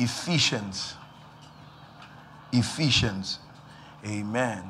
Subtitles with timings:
[0.00, 0.94] Ephesians.
[2.52, 3.38] Ephesians.
[4.06, 4.62] Amen.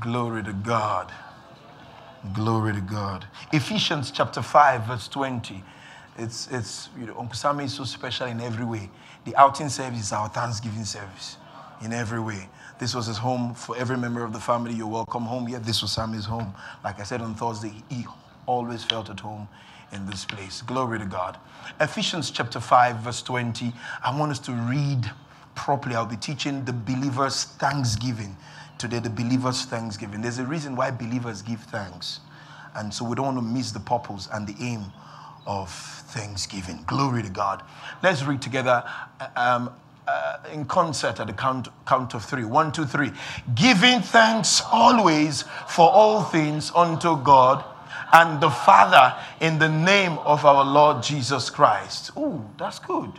[0.00, 1.12] Glory to God.
[2.34, 3.26] Glory to God.
[3.52, 5.62] Ephesians chapter 5, verse 20.
[6.18, 8.90] It's, it's you know, Uncle Sammy is so special in every way.
[9.24, 11.36] The outing service is our Thanksgiving service
[11.82, 12.48] in every way.
[12.80, 14.74] This was his home for every member of the family.
[14.74, 15.48] You're welcome home.
[15.48, 16.52] Yeah, this was Sammy's home.
[16.82, 18.06] Like I said on Thursday, he
[18.46, 19.48] always felt at home
[19.92, 20.62] in this place.
[20.62, 21.38] Glory to God.
[21.80, 23.72] Ephesians chapter 5, verse 20.
[24.04, 25.10] I want us to read
[25.54, 25.94] properly.
[25.94, 28.36] I'll be teaching the believers' thanksgiving
[28.78, 30.22] today, the believers' thanksgiving.
[30.22, 32.20] There's a reason why believers give thanks.
[32.74, 34.86] And so we don't want to miss the purpose and the aim
[35.46, 36.84] of thanksgiving.
[36.86, 37.62] Glory to God.
[38.02, 38.84] Let's read together
[39.36, 39.70] um,
[40.06, 42.44] uh, in concert at the count, count of three.
[42.44, 43.12] One, two, three.
[43.54, 47.64] Giving thanks always for all things unto God
[48.12, 52.10] and the Father in the name of our Lord Jesus Christ.
[52.16, 53.12] Ooh, that's good.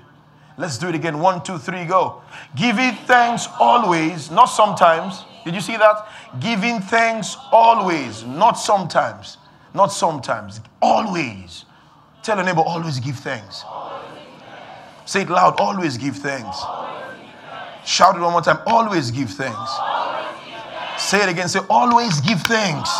[0.57, 1.19] Let's do it again.
[1.19, 2.21] One, two, three, go.
[2.55, 5.23] Giving thanks always, not sometimes.
[5.43, 6.07] Did you see that?
[6.39, 9.37] Giving thanks always, not sometimes.
[9.73, 10.59] Not sometimes.
[10.81, 11.65] Always.
[12.21, 13.63] Tell a neighbor, always give thanks.
[15.05, 16.61] Say it loud, always give thanks.
[17.85, 19.71] Shout it one more time, always give thanks.
[20.97, 22.91] Say it again, say, always give thanks.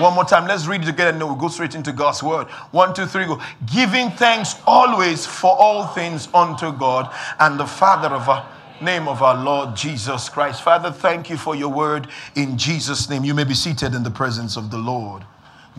[0.00, 0.46] One more time.
[0.46, 2.48] Let's read it together and then we'll go straight into God's word.
[2.70, 3.40] One, two, three, go.
[3.72, 8.46] Giving thanks always for all things unto God and the Father of our
[8.80, 10.62] name of our Lord Jesus Christ.
[10.62, 13.24] Father, thank you for your word in Jesus' name.
[13.24, 15.24] You may be seated in the presence of the Lord.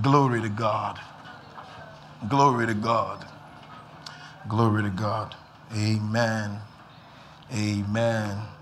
[0.02, 1.00] Glory to God.
[2.28, 3.26] Glory to God.
[4.48, 5.36] Glory to God.
[5.76, 6.60] Amen.
[7.54, 8.57] Amen.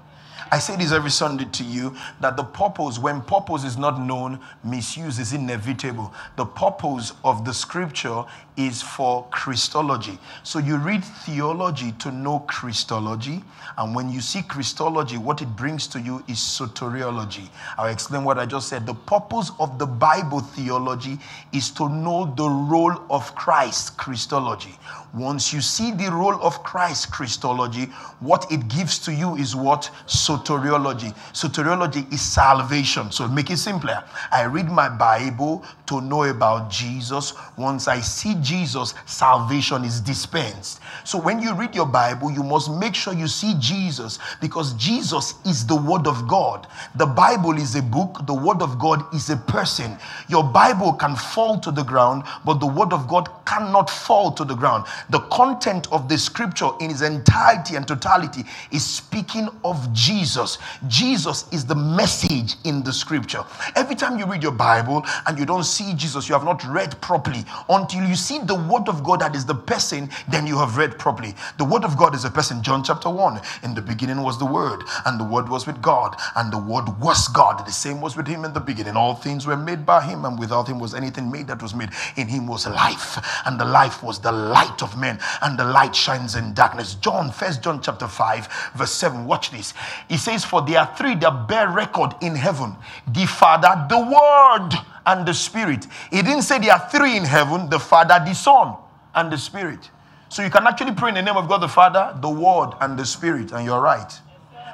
[0.52, 4.40] I say this every Sunday to you that the purpose, when purpose is not known,
[4.64, 6.14] misuse is inevitable.
[6.36, 8.24] The purpose of the scripture
[8.58, 10.18] is for Christology.
[10.44, 13.44] So you read theology to know Christology,
[13.78, 17.50] and when you see Christology, what it brings to you is soteriology.
[17.78, 18.86] I'll explain what I just said.
[18.86, 21.20] The purpose of the Bible theology
[21.52, 24.78] is to know the role of Christ, Christology.
[25.14, 27.86] Once you see the role of Christ, Christology,
[28.20, 29.90] what it gives to you is what?
[30.08, 31.16] Soteriology.
[31.32, 33.12] Soteriology is salvation.
[33.12, 34.04] So make it simpler.
[34.32, 37.34] I read my Bible to know about Jesus.
[37.58, 40.80] Once I see Jesus, salvation is dispensed.
[41.04, 45.36] So when you read your Bible, you must make sure you see Jesus because Jesus
[45.46, 46.68] is the Word of God.
[46.96, 49.98] The Bible is a book, the Word of God is a person.
[50.30, 54.46] Your Bible can fall to the ground, but the Word of God cannot fall to
[54.46, 54.86] the ground.
[55.10, 60.58] The content of the scripture in its entirety and totality is speaking of Jesus.
[60.88, 63.44] Jesus is the message in the scripture.
[63.76, 67.00] Every time you read your Bible and you don't see Jesus, you have not read
[67.02, 70.58] properly until you see see the word of God that is the person, then you
[70.58, 71.34] have read properly.
[71.58, 72.62] The word of God is a person.
[72.64, 73.40] John chapter 1.
[73.64, 76.88] In the beginning was the word, and the word was with God, and the word
[77.00, 77.66] was God.
[77.66, 78.96] The same was with him in the beginning.
[78.96, 81.90] All things were made by him, and without him was anything made that was made.
[82.18, 85.96] In him was life, and the life was the light of men, and the light
[85.96, 86.96] shines in darkness.
[86.96, 89.26] John, first John chapter 5, verse 7.
[89.26, 89.74] Watch this.
[90.10, 92.76] He says, For there are three that bear record in heaven
[93.08, 94.72] the Father, the Word,
[95.06, 95.88] and the Spirit.
[96.12, 98.76] He didn't say there are three in heaven the Father, the Son,
[99.14, 99.90] and the Spirit.
[100.30, 102.98] So you can actually pray in the name of God the Father, the Word, and
[102.98, 104.12] the Spirit, and you're right.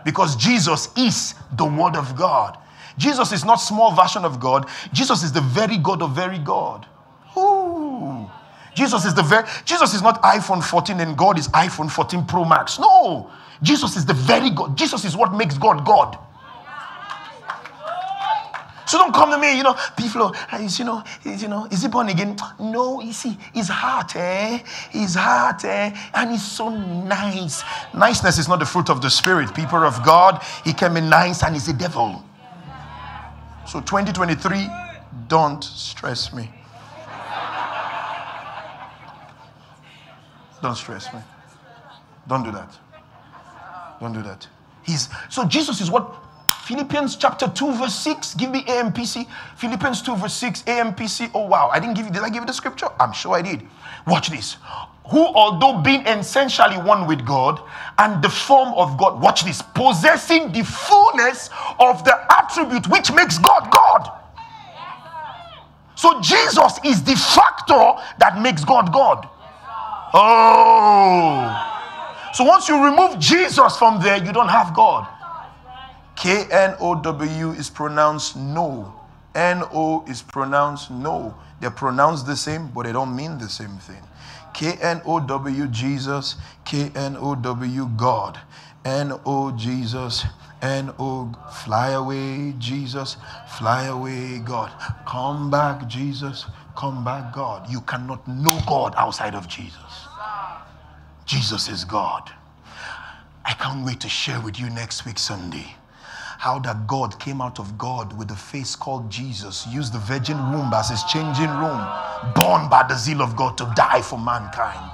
[0.04, 2.58] Because Jesus is the Word of God.
[2.98, 4.68] Jesus is not small version of God.
[4.94, 6.88] Jesus is the very God of very God.
[7.38, 8.30] Ooh.
[8.76, 12.46] Jesus is the very Jesus is not iPhone 14 and God is iPhone 14 Pro
[12.46, 12.80] Max.
[12.80, 13.30] No.
[13.62, 14.78] Jesus is the very God.
[14.78, 16.18] Jesus is what makes God God.
[18.92, 21.82] So don't come to me, you know, people, is, you know, is, you know, is
[21.82, 22.36] he born again?
[22.60, 24.58] No, you see, his heart, eh?
[24.90, 25.96] His heart, eh?
[26.14, 27.64] And he's so nice.
[27.94, 29.56] Niceness is not the fruit of the spirit.
[29.56, 32.22] People of God, he can be nice and he's a devil.
[33.66, 34.68] So 2023,
[35.30, 36.50] don't stress me.
[40.62, 41.22] Don't stress me.
[42.28, 42.78] Don't do that.
[44.02, 44.46] Don't do that.
[44.84, 46.14] He's so Jesus is what
[46.72, 48.36] Philippians chapter 2, verse 6.
[48.36, 49.28] Give me AMPC.
[49.58, 50.64] Philippians 2, verse 6.
[50.64, 51.30] AMPC.
[51.34, 51.70] Oh, wow.
[51.70, 52.88] I didn't give you, did I give you the scripture?
[52.98, 53.68] I'm sure I did.
[54.08, 54.56] Watch this.
[55.10, 57.62] Who, although being essentially one with God
[57.98, 63.38] and the form of God, watch this, possessing the fullness of the attribute which makes
[63.38, 64.20] God God.
[65.96, 69.28] So Jesus is the factor that makes God God.
[70.14, 71.68] Oh.
[72.34, 75.10] So once you remove Jesus from there, you don't have God.
[76.22, 78.94] K N O W is pronounced no.
[79.34, 81.34] N O is pronounced no.
[81.60, 84.04] They're pronounced the same, but they don't mean the same thing.
[84.54, 88.40] K N O W Jesus, K N O W God,
[88.86, 90.24] N O Jesus,
[90.62, 91.34] N O
[91.66, 93.18] fly away Jesus,
[93.58, 94.72] fly away God.
[95.08, 96.46] Come back Jesus,
[96.78, 97.68] come back God.
[97.68, 100.06] You cannot know God outside of Jesus.
[101.26, 102.32] Jesus is God.
[103.44, 105.78] I can't wait to share with you next week Sunday
[106.42, 110.38] how that God came out of God with a face called Jesus, used the virgin
[110.52, 111.86] womb as his changing room,
[112.34, 114.92] born by the zeal of God to die for mankind.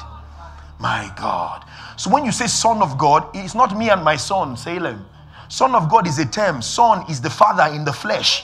[0.78, 1.64] My God.
[1.96, 5.06] So when you say Son of God, it's not me and my son, Salem.
[5.48, 6.62] Son of God is a term.
[6.62, 8.44] Son is the Father in the flesh.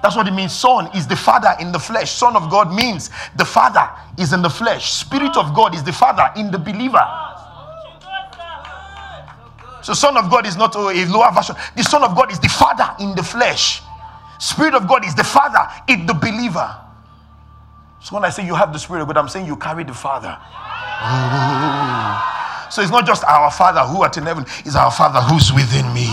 [0.00, 0.52] That's what it means.
[0.52, 2.12] Son is the Father in the flesh.
[2.12, 4.92] Son of God means the Father is in the flesh.
[4.92, 7.27] Spirit of God is the Father in the believer.
[9.88, 11.56] So, Son of God is not a lower version.
[11.74, 13.80] The Son of God is the Father in the flesh.
[14.38, 16.76] Spirit of God is the Father in the believer.
[18.02, 19.94] So, when I say you have the Spirit of God, I'm saying you carry the
[19.94, 20.36] Father.
[21.00, 22.68] Oh.
[22.70, 25.90] So, it's not just our Father who art in heaven, it's our Father who's within
[25.94, 26.04] me.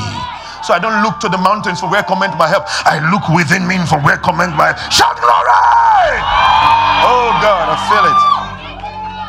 [0.64, 2.64] So, I don't look to the mountains for where cometh my help.
[2.88, 4.90] I look within me for where cometh my help.
[4.90, 6.24] Shout glory!
[7.04, 8.20] Oh, God, I feel it.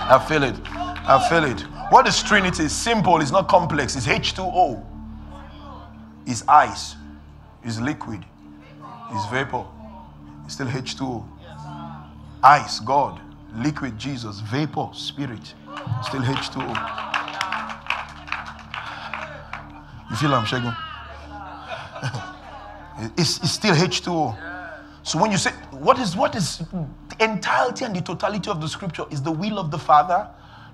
[0.06, 0.54] I feel it.
[1.02, 1.75] I feel it.
[1.90, 2.68] What is Trinity?
[2.68, 3.94] Simple, it's not complex.
[3.94, 4.84] It's H2O.
[6.26, 6.96] It's ice.
[7.62, 8.24] It's liquid.
[9.12, 9.64] It's vapor.
[10.44, 11.24] It's still H2O.
[12.42, 13.20] Ice, God.
[13.54, 14.40] Liquid, Jesus.
[14.40, 15.54] Vapor, Spirit.
[16.02, 16.68] Still H2O.
[20.10, 20.72] You feel I'm shaking?
[23.16, 24.36] it's, it's still H2O.
[25.04, 28.68] So when you say, what is what is the entirety and the totality of the
[28.68, 30.28] scripture is the will of the Father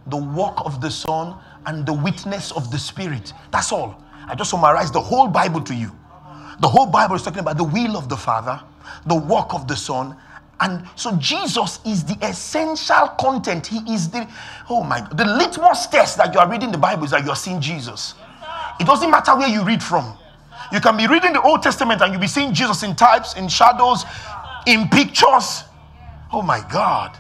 [0.06, 3.32] the work of the Son, and the witness of the Spirit.
[3.50, 4.02] That's all.
[4.26, 5.90] I just summarized the whole Bible to you.
[6.60, 8.60] The whole Bible is talking about the will of the Father,
[9.06, 10.16] the work of the Son,
[10.60, 13.66] and so Jesus is the essential content.
[13.66, 14.28] He is the
[14.70, 17.60] oh my the litmus test that you are reading the Bible is that you're seeing
[17.60, 18.14] Jesus.
[18.78, 20.16] It doesn't matter where you read from.
[20.72, 23.48] You can be reading the Old Testament and you'll be seeing Jesus in types, in
[23.48, 24.04] shadows,
[24.66, 25.64] in pictures.
[26.32, 27.18] Oh my God.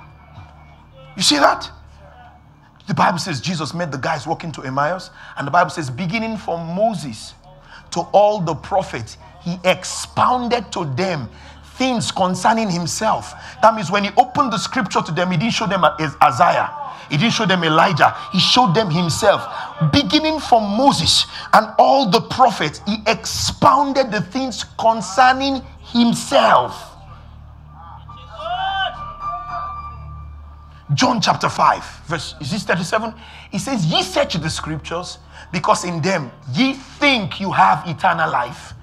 [1.16, 1.68] You see that?
[2.88, 6.36] The Bible says Jesus met the guys walking to Emmaus, and the Bible says, beginning
[6.36, 7.34] from Moses
[7.92, 11.28] to all the prophets, he expounded to them
[11.76, 13.34] things concerning himself.
[13.62, 16.70] That means when he opened the scripture to them, he didn't show them Isaiah,
[17.08, 19.46] he didn't show them Elijah, he showed them himself.
[19.92, 26.91] Beginning from Moses and all the prophets, he expounded the things concerning himself.
[30.94, 33.14] John chapter 5, verse is this 37?
[33.50, 35.18] He says, Ye search the scriptures
[35.52, 38.74] because in them ye think you have eternal life,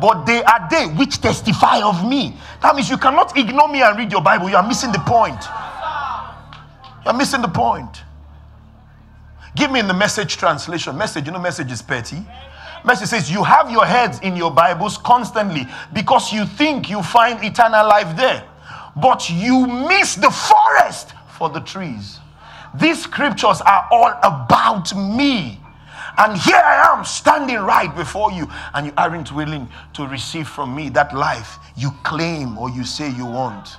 [0.00, 2.36] but they are they which testify of me.
[2.62, 4.48] That means you cannot ignore me and read your Bible.
[4.48, 5.42] You are missing the point.
[7.04, 8.02] You are missing the point.
[9.56, 10.96] Give me in the message translation.
[10.96, 12.24] Message, you know, message is petty.
[12.84, 17.42] Message says, You have your heads in your Bibles constantly because you think you find
[17.42, 18.44] eternal life there,
[18.96, 22.18] but you miss the forest for the trees.
[22.74, 25.60] These scriptures are all about me.
[26.18, 30.74] And here I am standing right before you, and you aren't willing to receive from
[30.74, 33.76] me that life you claim or you say you want.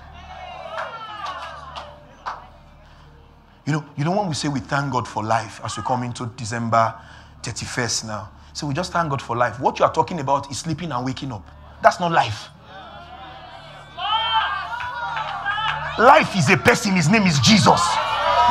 [3.65, 6.03] You know, you know when we say we thank God for life as we come
[6.03, 6.95] into December
[7.43, 8.31] 31st now.
[8.53, 9.59] So we just thank God for life.
[9.59, 11.45] What you are talking about is sleeping and waking up.
[11.83, 12.47] That's not life.
[15.99, 17.81] Life is a person, his name is Jesus.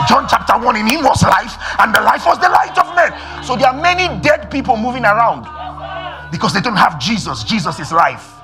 [0.06, 3.10] John chapter 1 in him was life, and the life was the light of men.
[3.42, 5.48] So there are many dead people moving around
[6.30, 7.42] because they don't have Jesus.
[7.44, 8.34] Jesus is life.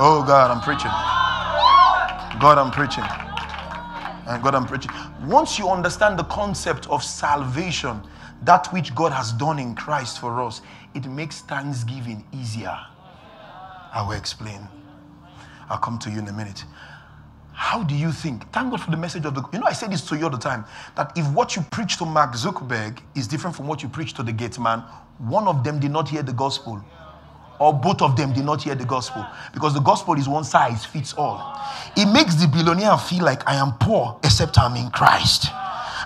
[0.00, 0.90] Oh God, I'm preaching.
[2.40, 3.04] God, I'm preaching.
[4.26, 4.90] And God, I'm preaching.
[5.24, 8.02] Once you understand the concept of salvation,
[8.42, 10.62] that which God has done in Christ for us,
[10.94, 12.76] it makes thanksgiving easier.
[13.92, 14.68] I will explain.
[15.68, 16.64] I'll come to you in a minute.
[17.52, 18.50] How do you think?
[18.52, 19.42] Thank God for the message of the.
[19.52, 20.64] You know, I say this to you all the time
[20.96, 24.22] that if what you preach to Mark Zuckerberg is different from what you preach to
[24.22, 24.84] the gate man,
[25.18, 26.80] one of them did not hear the gospel,
[27.58, 30.84] or both of them did not hear the gospel, because the gospel is one size
[30.84, 31.60] fits all.
[31.96, 35.46] It makes the billionaire feel like I am poor except I'm in Christ,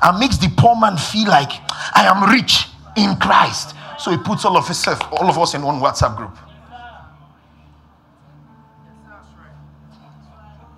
[0.03, 1.53] and makes the poor man feel like
[1.95, 3.75] I am rich in Christ.
[3.99, 6.37] So he puts all of himself, all of us in one WhatsApp group.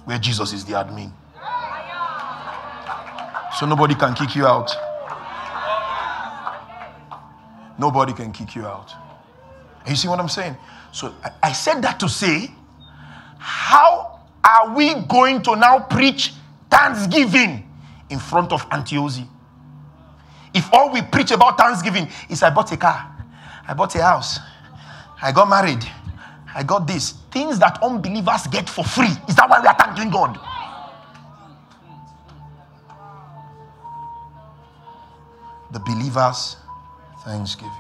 [0.05, 1.13] Where Jesus is the admin.
[3.59, 4.71] So nobody can kick you out.
[7.79, 8.93] Nobody can kick you out.
[9.89, 10.57] You see what I'm saying?
[10.93, 12.51] So I, said that to say,
[13.39, 16.33] how are we going to now preach
[16.71, 17.69] thanksgiving
[18.11, 19.29] in front of Antiosi?
[20.55, 23.13] If all we preach about thanksgiving is I bought a car,
[23.67, 24.39] I bought a house,
[25.21, 25.85] I got married,
[26.55, 29.11] I got this, things that unbelievers get for free.
[29.29, 30.39] Is that why we are thanking God?
[35.73, 36.57] The believers'
[37.25, 37.73] thanksgiving.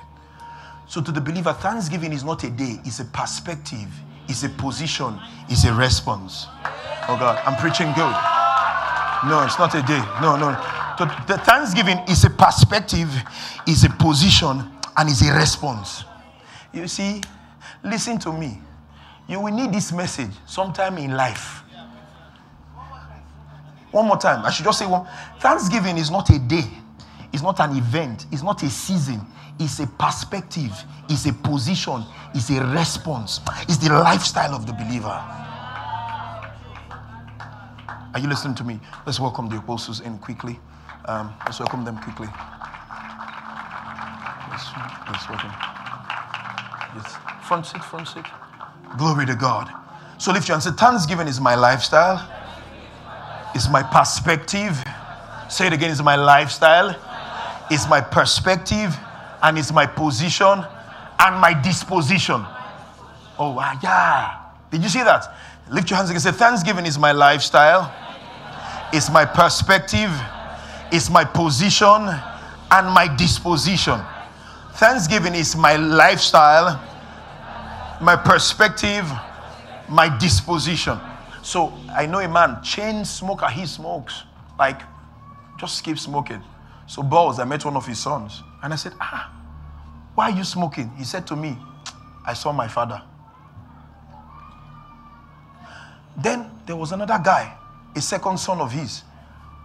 [0.88, 3.88] So, to the believer, thanksgiving is not a day, it's a perspective,
[4.28, 5.18] it's a position,
[5.48, 6.46] it's a response.
[7.08, 8.14] Oh God, I'm preaching good.
[9.30, 10.02] No, it's not a day.
[10.20, 10.50] No, no.
[10.98, 13.08] The thanksgiving is a perspective,
[13.66, 14.62] is a position,
[14.96, 16.04] and is a response.
[16.72, 17.22] You see,
[17.82, 18.58] listen to me.
[19.28, 21.62] You will need this message sometime in life.
[23.90, 24.44] One more time.
[24.44, 25.06] I should just say one.
[25.38, 26.64] Thanksgiving is not a day,
[27.32, 29.20] it's not an event, it's not a season,
[29.58, 30.72] it's a perspective,
[31.08, 32.02] it's a position,
[32.34, 35.22] it's a response, it's the lifestyle of the believer.
[38.14, 38.80] Are you listening to me?
[39.06, 40.58] Let's welcome the apostles in quickly.
[41.06, 42.28] Um, let's welcome them quickly.
[44.50, 44.66] Let's,
[45.10, 45.52] let's welcome.
[46.94, 47.16] Yes.
[47.42, 48.26] Front seat, front seat.
[48.96, 49.70] Glory to God.
[50.18, 50.62] So lift your hand.
[50.62, 52.30] Say, Thanksgiving is my lifestyle.
[53.54, 54.82] Is my perspective.
[55.48, 55.90] Say it again.
[55.90, 56.94] Is my lifestyle.
[57.70, 58.94] Is my perspective,
[59.42, 60.64] and it's my position,
[61.18, 62.44] and my disposition.
[63.38, 64.38] Oh, ah, yeah.
[64.70, 65.34] Did you see that?
[65.70, 66.20] Lift your hands again.
[66.20, 67.92] Say, Thanksgiving is my lifestyle.
[68.92, 70.10] It's my perspective.
[70.92, 72.08] It's my position
[72.70, 74.00] and my disposition.
[74.74, 76.80] Thanksgiving is my lifestyle
[78.00, 79.10] my perspective,
[79.88, 80.98] my disposition.
[81.42, 84.24] So I know a man, chain smoker, he smokes.
[84.58, 84.80] Like,
[85.58, 86.42] just keep smoking.
[86.86, 88.42] So, balls, I met one of his sons.
[88.62, 89.32] And I said, Ah,
[90.14, 90.90] why are you smoking?
[90.96, 91.56] He said to me,
[92.26, 93.02] I saw my father.
[96.16, 97.56] Then there was another guy,
[97.94, 99.02] a second son of his,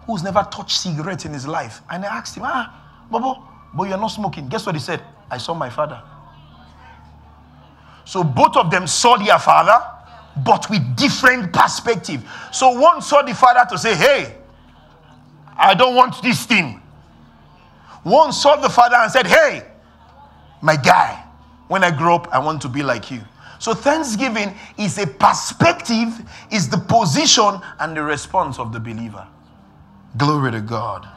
[0.06, 1.82] who's never touched cigarette in his life.
[1.90, 3.44] And I asked him, Ah, Bobo,
[3.74, 4.50] but you're not smoking.
[4.50, 5.02] Guess what he said?
[5.30, 6.02] I saw my father.
[8.10, 9.80] So both of them saw their father,
[10.44, 12.28] but with different perspective.
[12.52, 14.36] So one saw the father to say, Hey,
[15.56, 16.82] I don't want this thing.
[18.02, 19.64] One saw the father and said, Hey,
[20.60, 21.24] my guy,
[21.68, 23.22] when I grow up, I want to be like you.
[23.60, 26.08] So thanksgiving is a perspective,
[26.52, 29.28] is the position and the response of the believer.
[30.18, 31.08] Glory to God.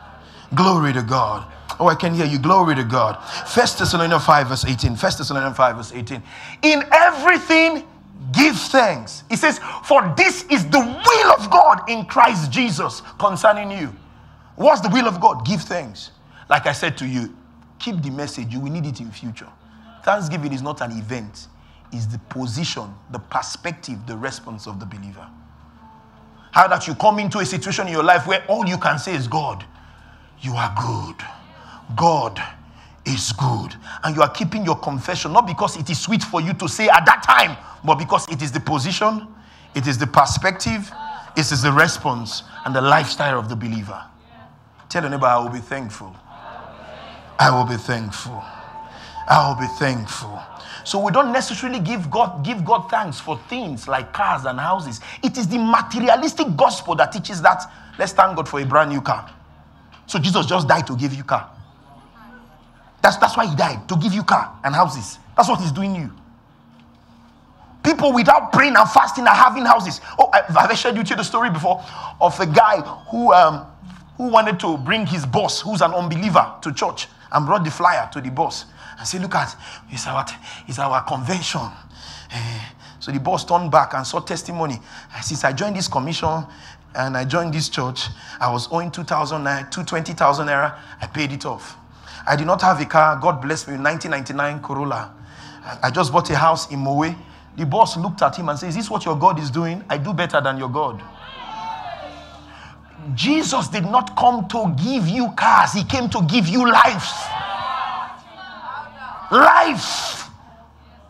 [0.54, 1.50] Glory to God.
[1.80, 2.38] Oh, I can hear you.
[2.38, 3.16] Glory to God.
[3.48, 4.96] First Thessalonians 5, verse 18.
[4.96, 6.22] First Thessalonians 5, verse 18.
[6.62, 7.84] In everything,
[8.32, 9.24] give thanks.
[9.28, 13.94] He says, For this is the will of God in Christ Jesus concerning you.
[14.56, 15.46] What's the will of God?
[15.46, 16.10] Give thanks.
[16.50, 17.34] Like I said to you,
[17.78, 18.52] keep the message.
[18.52, 19.48] You will need it in future.
[20.04, 21.48] Thanksgiving is not an event,
[21.92, 25.26] it's the position, the perspective, the response of the believer.
[26.52, 29.14] How that you come into a situation in your life where all you can say
[29.14, 29.64] is, God,
[30.40, 31.16] you are good.
[31.96, 32.40] God
[33.04, 33.74] is good.
[34.04, 36.88] And you are keeping your confession, not because it is sweet for you to say
[36.88, 39.26] at that time, but because it is the position,
[39.74, 40.90] it is the perspective,
[41.36, 44.02] it is the response and the lifestyle of the believer.
[44.88, 46.14] Tell your neighbor, I will be thankful.
[47.38, 48.42] I will be thankful.
[49.26, 50.40] I will be thankful.
[50.84, 55.00] So we don't necessarily give God give God thanks for things like cars and houses.
[55.22, 57.62] It is the materialistic gospel that teaches that.
[57.98, 59.30] Let's thank God for a brand new car.
[60.06, 61.50] So Jesus just died to give you car.
[63.02, 65.18] That's, that's why he died, to give you car and houses.
[65.36, 66.10] That's what he's doing you.
[67.82, 70.00] People without praying and fasting are having houses.
[70.18, 71.84] Oh, I've, i shared you the story before
[72.20, 72.80] of a guy
[73.10, 73.66] who, um,
[74.16, 78.08] who wanted to bring his boss, who's an unbeliever, to church and brought the flyer
[78.12, 78.66] to the boss
[78.98, 79.56] and said, Look at,
[79.90, 80.24] it's our,
[80.68, 81.60] it's our convention.
[81.60, 82.60] Uh,
[83.00, 84.78] so the boss turned back and saw testimony.
[85.20, 86.46] Since I joined this commission
[86.94, 88.06] and I joined this church,
[88.38, 90.78] I was owing 2,000 220,000 naira.
[91.00, 91.76] I paid it off.
[92.26, 93.16] I did not have a car.
[93.16, 93.74] God bless me.
[93.74, 95.14] 1999 Corolla.
[95.82, 97.14] I just bought a house in Mowe.
[97.56, 99.84] The boss looked at him and said, Is this what your God is doing?
[99.88, 101.02] I do better than your God.
[103.14, 107.12] Jesus did not come to give you cars, He came to give you life.
[109.30, 110.28] Life.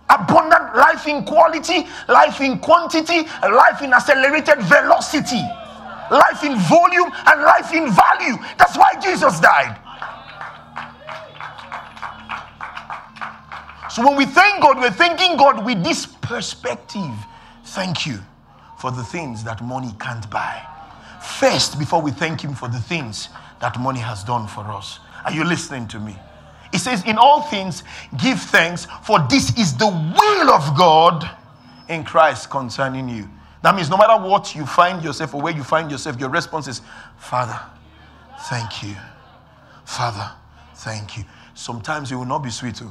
[0.09, 5.41] Abundant life in quality, life in quantity, life in accelerated velocity,
[6.11, 8.37] life in volume, and life in value.
[8.59, 9.79] That's why Jesus died.
[13.93, 17.13] So when we thank God, we're thanking God with this perspective.
[17.63, 18.21] Thank you
[18.79, 20.67] for the things that money can't buy.
[21.23, 23.29] First, before we thank Him for the things
[23.61, 24.99] that money has done for us.
[25.27, 26.17] Are you listening to me?
[26.73, 27.83] It says, In all things,
[28.17, 31.31] give thanks, for this is the will of God
[31.91, 33.29] in Christ concerning you.
[33.61, 36.67] That means no matter what you find yourself or where you find yourself, your response
[36.67, 36.81] is,
[37.19, 37.61] Father,
[38.49, 38.97] thank you.
[39.85, 40.33] Father,
[40.77, 41.25] thank you.
[41.53, 42.91] Sometimes it will not be sweet too.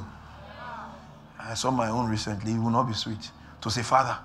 [1.48, 3.30] I saw my own recently, it will not be sweet
[3.60, 4.16] to say, Father,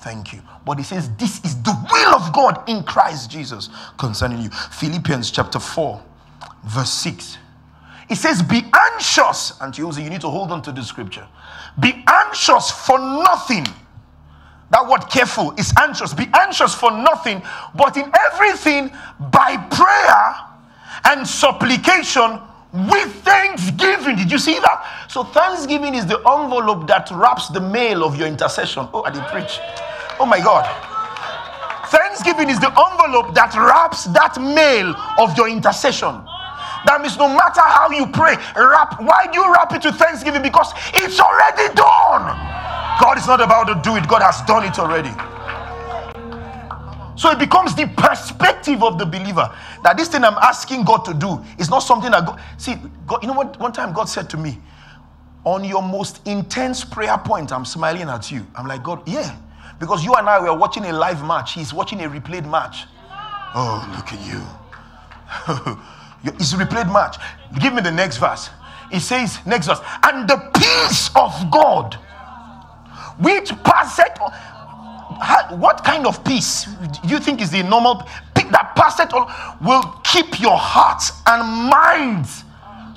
[0.00, 0.42] thank you.
[0.64, 4.50] But he says, This is the will of God in Christ Jesus concerning you.
[4.50, 6.02] Philippians chapter 4,
[6.64, 7.38] verse 6.
[8.10, 8.62] It says, Be
[8.92, 9.54] anxious.
[9.60, 11.26] And to you need to hold on to the scripture.
[11.80, 13.66] Be anxious for nothing.
[14.70, 16.12] That word careful is anxious.
[16.14, 17.42] Be anxious for nothing,
[17.74, 18.90] but in everything
[19.30, 20.34] by prayer
[21.04, 22.40] and supplication
[22.74, 24.16] with thanksgiving.
[24.16, 25.06] Did you see that?
[25.08, 28.88] So, thanksgiving is the envelope that wraps the mail of your intercession.
[28.92, 29.60] Oh, I did preach.
[30.18, 30.66] Oh my God.
[31.88, 36.10] Thanksgiving is the envelope that wraps that mail of your intercession.
[36.86, 39.00] That means no matter how you pray, wrap.
[39.00, 40.42] Why do you wrap it with thanksgiving?
[40.42, 42.34] Because it's already done.
[43.00, 45.14] God is not about to do it, God has done it already.
[47.24, 49.50] So it becomes the perspective of the believer
[49.82, 52.38] that this thing I'm asking God to do is not something that God.
[52.58, 52.74] See,
[53.06, 53.58] God, you know what?
[53.58, 54.58] One time God said to me,
[55.42, 58.46] on your most intense prayer point, I'm smiling at you.
[58.54, 59.34] I'm like, God, yeah.
[59.80, 61.54] Because you and I were watching a live match.
[61.54, 62.84] He's watching a replayed match.
[63.54, 64.42] Oh, look at you.
[66.38, 67.16] it's a replayed match.
[67.58, 68.50] Give me the next verse.
[68.92, 71.94] It says, next verse, and the peace of God,
[73.18, 74.18] which passeth
[75.58, 76.64] what kind of peace
[77.02, 78.02] do you think is the normal
[78.50, 79.30] that passeth all
[79.60, 82.44] will keep your hearts and minds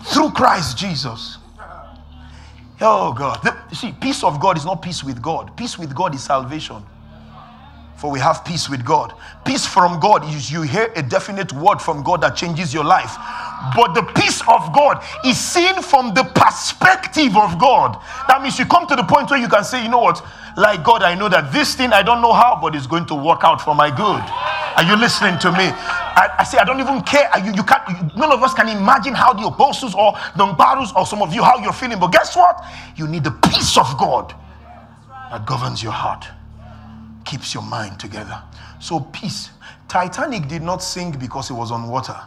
[0.05, 1.37] through Christ Jesus?
[2.79, 3.41] Oh God.
[3.43, 5.55] The, see, peace of God is not peace with God.
[5.57, 6.83] Peace with God is salvation.
[7.97, 9.13] For we have peace with God.
[9.43, 13.15] Peace from God is you hear a definite word from God that changes your life.
[13.75, 17.99] But the peace of God is seen from the perspective of God.
[18.27, 20.23] That means you come to the point where you can say, you know what?
[20.57, 23.15] Like God, I know that this thing I don't know how, but it's going to
[23.15, 24.23] work out for my good.
[24.77, 25.65] Are you listening to me?
[26.17, 27.29] I, I say I don't even care.
[27.43, 27.81] You, you can't.
[27.89, 31.33] You, none of us can imagine how the apostles or the Mbarus or some of
[31.33, 31.99] you how you're feeling.
[31.99, 32.63] But guess what?
[32.95, 34.35] You need the peace of God
[35.31, 36.27] that governs your heart,
[37.27, 38.41] keeps your mind together.
[38.79, 39.49] So peace.
[39.87, 42.17] Titanic did not sink because it was on water.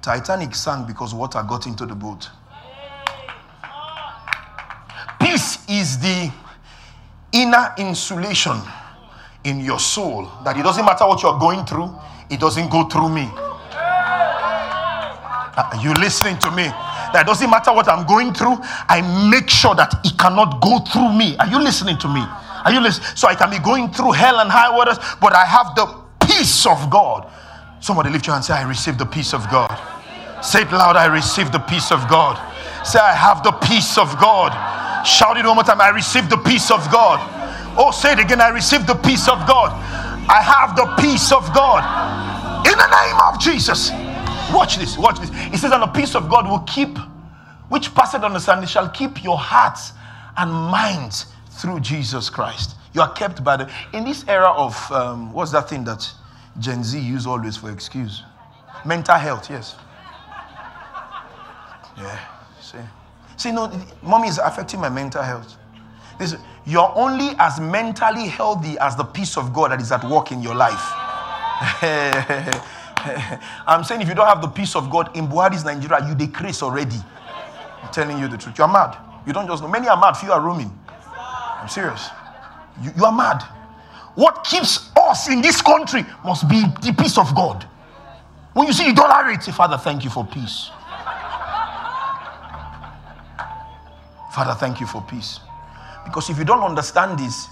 [0.00, 2.28] Titanic sank because water got into the boat.
[5.20, 6.32] Peace is the
[7.32, 8.56] inner insulation
[9.44, 11.94] in your soul that it doesn't matter what you're going through,
[12.30, 13.28] it doesn't go through me.
[15.56, 16.64] Uh, are you listening to me?
[17.12, 21.12] That doesn't matter what I'm going through, I make sure that it cannot go through
[21.12, 21.36] me.
[21.38, 22.24] Are you listening to me?
[22.64, 23.06] Are you listening?
[23.14, 25.86] So I can be going through hell and high waters, but I have the
[26.26, 27.30] peace of God.
[27.80, 29.70] Somebody lift your hand and say, I receive the peace of God.
[30.42, 32.36] Say it loud, I receive the peace of God.
[32.86, 34.52] Say, I have the peace of God.
[35.06, 35.80] Shout it one more time.
[35.80, 37.20] I receive the peace of God.
[37.76, 38.40] Oh, say it again.
[38.40, 39.72] I receive the peace of God.
[40.28, 41.84] I have the peace of God.
[42.66, 43.90] In the name of Jesus.
[44.54, 44.96] Watch this.
[44.96, 45.30] Watch this.
[45.52, 46.96] It says, and the peace of God will keep,
[47.68, 49.92] which passeth understanding, shall keep your hearts
[50.36, 52.76] and minds through Jesus Christ.
[52.92, 53.70] You are kept by the.
[53.92, 56.08] In this era of, um, what's that thing that
[56.58, 58.22] Gen Z use always for excuse?
[58.84, 59.76] Mental health, yes.
[61.96, 62.18] Yeah,
[62.60, 62.78] see.
[63.36, 63.70] See, no,
[64.02, 65.56] mommy is affecting my mental health.
[66.18, 66.36] This,
[66.66, 70.42] you're only as mentally healthy as the peace of God that is at work in
[70.42, 70.80] your life.
[73.66, 76.62] I'm saying if you don't have the peace of God in Buhari's Nigeria, you decrease
[76.62, 76.96] already.
[77.82, 78.56] I'm telling you the truth.
[78.58, 78.96] You're mad.
[79.26, 79.68] You don't just know.
[79.68, 80.70] Many are mad, few are roaming.
[81.64, 82.10] I'm serious.
[82.82, 83.40] You, you are mad.
[84.16, 87.66] What keeps us in this country must be the peace of God.
[88.52, 90.68] When you see the dollar rate, say, Father, thank you for peace.
[94.34, 95.40] Father, thank you for peace.
[96.04, 97.48] Because if you don't understand this,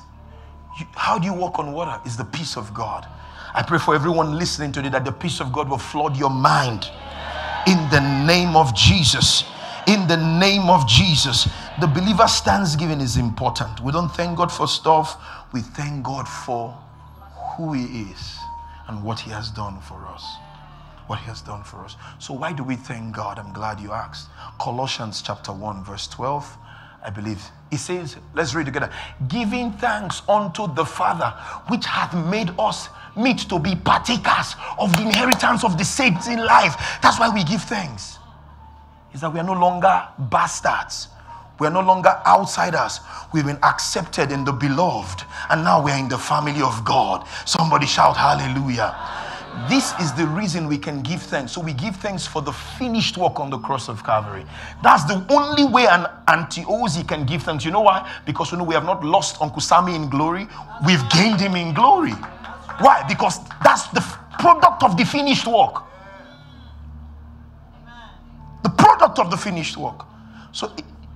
[0.78, 1.98] you, how do you walk on water?
[2.04, 3.06] Is the peace of God.
[3.54, 6.90] I pray for everyone listening today that the peace of God will flood your mind
[7.66, 9.44] in the name of Jesus.
[9.86, 11.48] In the name of Jesus.
[11.80, 13.80] The believer's thanksgiving is important.
[13.80, 15.16] We don't thank God for stuff,
[15.52, 16.70] we thank God for
[17.56, 18.38] who He is
[18.88, 20.24] and what He has done for us.
[21.06, 21.96] What He has done for us.
[22.18, 23.38] So, why do we thank God?
[23.38, 24.28] I'm glad you asked.
[24.60, 26.58] Colossians chapter 1, verse 12
[27.04, 27.42] I believe.
[27.70, 28.90] He says, let's read together.
[29.28, 31.30] Giving thanks unto the Father,
[31.68, 36.38] which hath made us meet to be partakers of the inheritance of the saints in
[36.38, 36.76] life.
[37.02, 38.18] That's why we give thanks.
[39.14, 41.08] Is that we are no longer bastards.
[41.58, 43.00] We are no longer outsiders.
[43.32, 45.24] We've been accepted in the beloved.
[45.50, 47.26] And now we are in the family of God.
[47.44, 48.96] Somebody shout hallelujah.
[49.68, 51.52] This is the reason we can give thanks.
[51.52, 54.46] So we give thanks for the finished work on the cross of Calvary.
[54.82, 57.64] That's the only way an Antiosi can give thanks.
[57.64, 58.10] You know why?
[58.24, 60.48] Because you know we have not lost Uncle Sammy in glory,
[60.86, 62.12] we've gained him in glory.
[62.80, 63.04] Why?
[63.06, 64.00] Because that's the
[64.40, 65.84] product of the finished work.
[68.62, 70.04] The product of the finished work.
[70.52, 70.72] So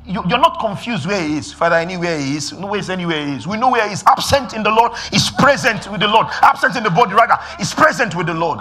[0.07, 1.53] you, are not confused where he is.
[1.53, 2.53] Father, anywhere he is.
[2.53, 3.47] No where anywhere he is.
[3.47, 4.05] We know where he is.
[4.07, 6.27] Absent in the Lord is present with the Lord.
[6.43, 8.61] Absent in the body, rather, is present with the Lord.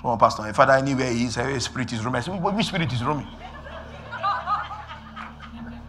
[0.00, 1.36] So, oh, Pastor, Father, I know where he is.
[1.36, 2.22] Where spirit is roaming.
[2.22, 3.26] Which spirit is roaming?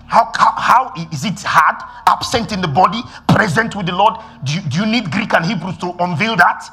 [0.07, 1.75] How, how, how is it hard?
[2.07, 4.15] Absent in the body, present with the Lord?
[4.43, 6.67] Do you, do you need Greek and Hebrews to unveil that?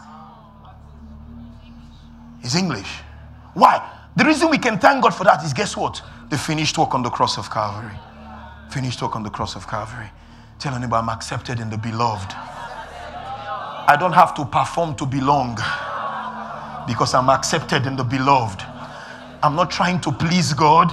[2.42, 2.88] It's English.
[3.52, 3.95] Why?
[4.16, 6.02] The reason we can thank God for that is guess what?
[6.30, 7.94] The finished work on the cross of Calvary.
[8.70, 10.08] Finished work on the cross of Calvary.
[10.58, 12.32] Tell anybody I'm accepted in the beloved.
[12.32, 15.56] I don't have to perform to belong
[16.86, 18.62] because I'm accepted in the beloved.
[19.42, 20.90] I'm not trying to please God.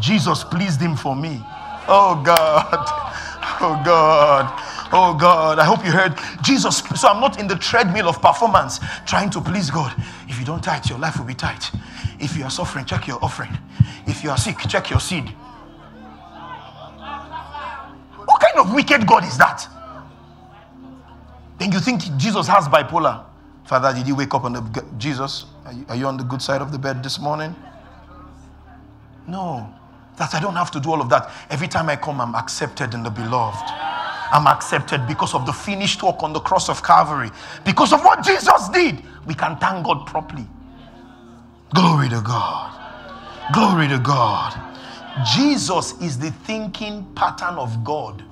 [0.00, 1.40] Jesus pleased him for me.
[1.88, 3.06] Oh God.
[3.62, 4.46] Oh God.
[4.92, 5.58] Oh God.
[5.58, 6.78] I hope you heard Jesus.
[6.96, 9.94] So I'm not in the treadmill of performance trying to please God.
[10.28, 11.70] If you don't tithe, your life will be tight.
[12.18, 13.56] If you are suffering, check your offering.
[14.06, 15.28] If you are sick, check your seed.
[18.24, 19.66] What kind of wicked God is that?
[21.58, 23.24] Then you think Jesus has bipolar.
[23.64, 25.46] Father, did you wake up on the Jesus?
[25.66, 27.54] Are you, are you on the good side of the bed this morning?
[29.26, 29.72] No.
[30.18, 31.30] That I don't have to do all of that.
[31.50, 33.89] Every time I come, I'm accepted in the beloved.
[34.32, 37.30] I'm accepted because of the finished work on the cross of Calvary.
[37.64, 40.46] Because of what Jesus did, we can thank God properly.
[41.74, 42.94] Glory to God.
[43.54, 44.54] Glory to God.
[45.34, 48.24] Jesus is the thinking pattern of God.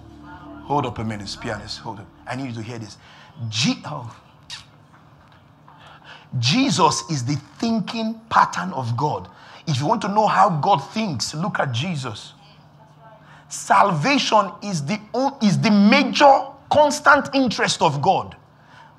[0.65, 1.81] Hold up a minute, pianist.
[1.81, 2.07] Hold up.
[2.27, 2.99] I need you to hear this.
[3.51, 4.15] G- oh.
[6.39, 9.29] Jesus is the thinking pattern of God.
[9.67, 12.35] If you want to know how God thinks, look at Jesus.
[13.49, 15.01] Salvation is the,
[15.43, 18.37] is the major constant interest of God.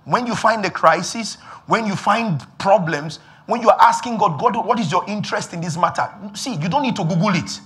[0.06, 1.36] When you find a crisis,
[1.68, 5.62] when you find problems, when you are asking God, God, what is your interest in
[5.62, 6.10] this matter?
[6.34, 7.60] See, you don't need to Google it.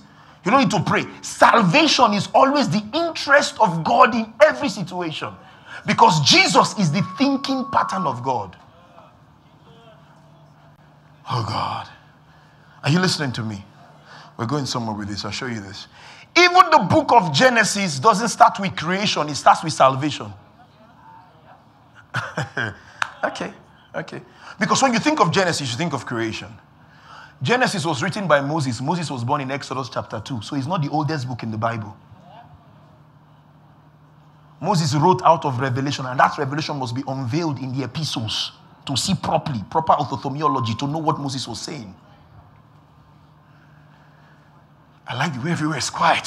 [0.44, 1.04] You don't need to pray.
[1.22, 5.32] Salvation is always the interest of God in every situation
[5.86, 8.56] because Jesus is the thinking pattern of God.
[11.30, 11.88] Oh, God.
[12.82, 13.64] Are you listening to me?
[14.36, 15.24] We're going somewhere with this.
[15.24, 15.86] I'll show you this.
[16.36, 20.32] Even the book of Genesis doesn't start with creation, it starts with salvation.
[23.24, 23.52] okay,
[23.94, 24.20] okay.
[24.58, 26.48] Because when you think of Genesis, you think of creation.
[27.42, 28.80] Genesis was written by Moses.
[28.80, 30.42] Moses was born in Exodus chapter 2.
[30.42, 31.96] So it's not the oldest book in the Bible.
[34.60, 38.52] Moses wrote out of Revelation, and that revelation must be unveiled in the epistles
[38.86, 41.94] to see properly, proper orthotheology, to know what Moses was saying.
[45.06, 46.26] I like the way everywhere is quiet.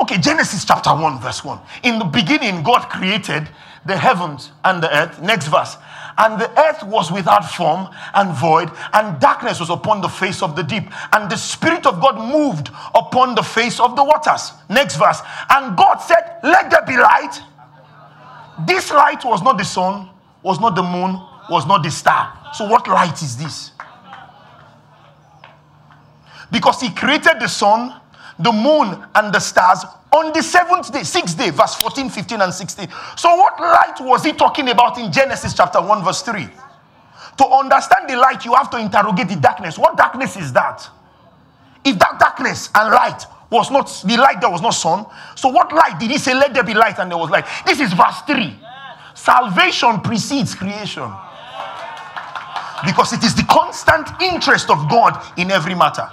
[0.00, 1.58] Okay, Genesis chapter 1, verse 1.
[1.84, 3.48] In the beginning, God created
[3.86, 5.22] the heavens and the earth.
[5.22, 5.76] Next verse.
[6.18, 10.56] And the earth was without form and void, and darkness was upon the face of
[10.56, 10.84] the deep.
[11.12, 14.52] And the Spirit of God moved upon the face of the waters.
[14.68, 15.20] Next verse.
[15.50, 17.40] And God said, Let there be light.
[18.66, 20.08] This light was not the sun,
[20.42, 22.32] was not the moon, was not the star.
[22.54, 23.72] So, what light is this?
[26.50, 28.00] Because He created the sun,
[28.38, 32.52] the moon, and the stars on the seventh day, sixth day, verse 14, 15, and
[32.52, 32.88] 16.
[33.16, 36.48] So, what light was he talking about in Genesis chapter 1, verse 3?
[37.38, 39.78] To understand the light, you have to interrogate the darkness.
[39.78, 40.88] What darkness is that?
[41.84, 45.72] If that darkness and light was not the light that was not sun, so what
[45.72, 47.44] light did he say, Let there be light, and there was light?
[47.66, 48.58] This is verse 3.
[49.14, 51.10] Salvation precedes creation.
[52.84, 56.08] Because it is the constant interest of God in every matter.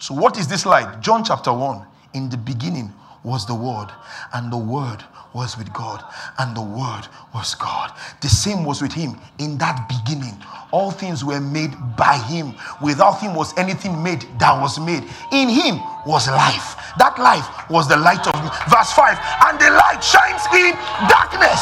[0.00, 1.02] So, what is this light?
[1.02, 1.86] John chapter 1.
[2.14, 2.90] In the beginning
[3.22, 3.88] was the Word,
[4.32, 6.02] and the Word was with God,
[6.38, 7.02] and the Word
[7.34, 7.92] was God.
[8.22, 10.34] The same was with Him in that beginning.
[10.72, 12.54] All things were made by Him.
[12.82, 15.04] Without Him was anything made that was made.
[15.32, 16.76] In Him was life.
[16.98, 18.34] That life was the light of.
[18.72, 20.72] Verse 5 And the light shines in
[21.12, 21.60] darkness.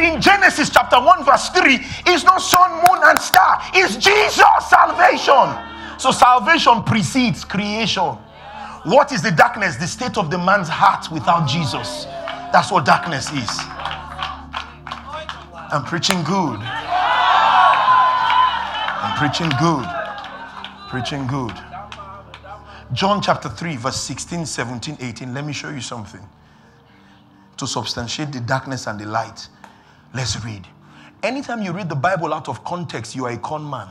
[0.00, 1.74] In Genesis chapter 1, verse 3
[2.12, 3.60] is not sun, moon, and star.
[3.74, 5.56] It's Jesus' salvation.
[5.98, 8.16] So salvation precedes creation.
[8.84, 9.76] What is the darkness?
[9.76, 12.06] The state of the man's heart without Jesus.
[12.52, 13.50] That's what darkness is.
[15.72, 16.58] I'm preaching good.
[19.02, 19.86] I'm preaching good.
[20.88, 21.52] Preaching good.
[22.92, 25.32] John chapter 3, verse 16, 17, 18.
[25.32, 26.26] Let me show you something
[27.56, 29.48] to substantiate the darkness and the light.
[30.12, 30.66] Let's read.
[31.22, 33.88] Anytime you read the Bible out of context, you are a con man.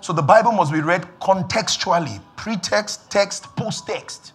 [0.00, 4.32] So the Bible must be read contextually, pretext, text, post text.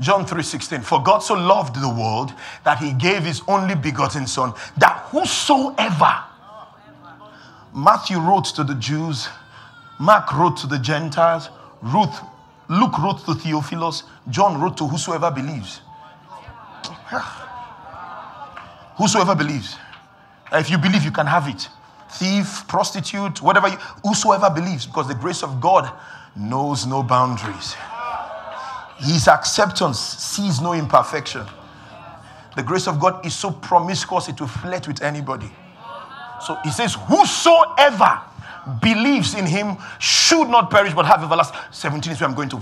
[0.00, 4.52] John 3:16 For God so loved the world that he gave his only begotten son
[4.78, 6.24] that whosoever
[7.72, 9.28] Matthew wrote to the Jews,
[10.00, 11.50] Mark wrote to the Gentiles,
[11.82, 12.20] Ruth
[12.68, 15.80] Luke wrote to Theophilus, John wrote to whosoever believes.
[18.96, 19.76] Whosoever believes.
[20.52, 21.68] Uh, if you believe, you can have it.
[22.10, 25.90] Thief, prostitute, whatever, you, whosoever believes, because the grace of God
[26.36, 27.74] knows no boundaries.
[28.98, 31.46] His acceptance sees no imperfection.
[32.56, 35.50] The grace of God is so promiscuous, it will flirt with anybody.
[36.40, 38.20] So he says, Whosoever
[38.80, 41.58] believes in him should not perish but have everlasting.
[41.70, 42.60] 17 is where I'm going to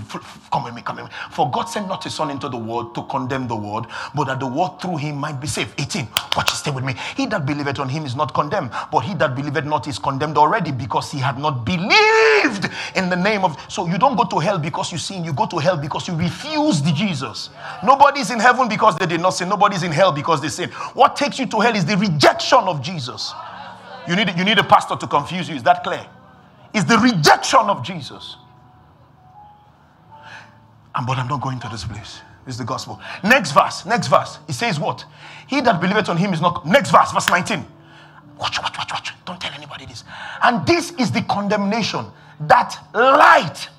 [0.51, 1.11] come with me, come with me.
[1.31, 4.39] For God sent not his son into the world to condemn the world, but that
[4.39, 5.79] the world through him might be saved.
[5.79, 6.07] 18.
[6.35, 6.95] Watch, stay with me.
[7.15, 10.37] He that believeth on him is not condemned, but he that believeth not is condemned
[10.37, 13.57] already because he had not believed in the name of.
[13.71, 16.15] So you don't go to hell because you sin, you go to hell because you
[16.15, 17.49] refused Jesus.
[17.83, 20.69] Nobody's in heaven because they did not sin, nobody's in hell because they sin.
[20.93, 23.33] What takes you to hell is the rejection of Jesus.
[24.07, 25.55] You need, you need a pastor to confuse you.
[25.55, 26.05] Is that clear?
[26.73, 28.37] It's the rejection of Jesus.
[30.95, 32.21] And but I'm not going to this place.
[32.45, 32.99] It's the gospel.
[33.23, 33.85] Next verse.
[33.85, 34.39] Next verse.
[34.47, 35.05] It says what?
[35.47, 36.65] He that believeth on him is not.
[36.65, 37.65] Next verse, verse 19.
[38.37, 39.13] Watch, watch, watch, watch.
[39.25, 40.03] Don't tell anybody this.
[40.41, 42.05] And this is the condemnation
[42.41, 43.69] that light.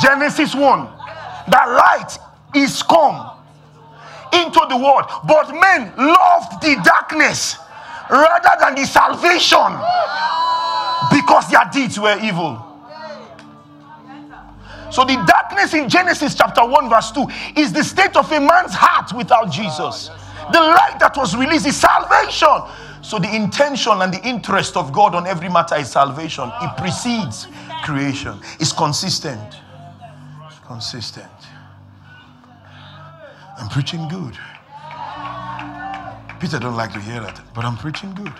[0.00, 0.88] Genesis 1.
[1.48, 2.18] That light
[2.54, 3.32] is come
[4.32, 7.56] into the world, but men loved the darkness
[8.10, 9.72] rather than the salvation
[11.10, 12.68] because their deeds were evil.
[14.90, 18.74] So, the darkness in Genesis chapter 1, verse 2 is the state of a man's
[18.74, 20.10] heart without Jesus.
[20.52, 22.70] The light that was released is salvation.
[23.00, 26.52] So, the intention and the interest of God on every matter is salvation.
[26.60, 27.46] It precedes
[27.82, 29.56] creation, it's consistent.
[30.66, 31.26] Consistent.
[33.62, 34.36] I'm preaching good.
[36.40, 38.26] Peter don't like to hear that, but I'm preaching good.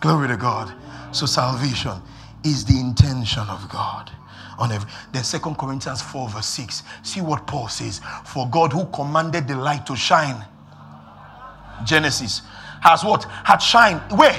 [0.00, 0.72] Glory to God.
[1.10, 2.00] So salvation
[2.44, 4.12] is the intention of God
[4.56, 8.00] on every then second corinthians 4 verse 6 see what paul says.
[8.24, 10.44] For god who commanded the light to shine
[11.84, 12.42] genesis
[12.82, 13.24] has what?
[13.24, 14.32] Had shine where?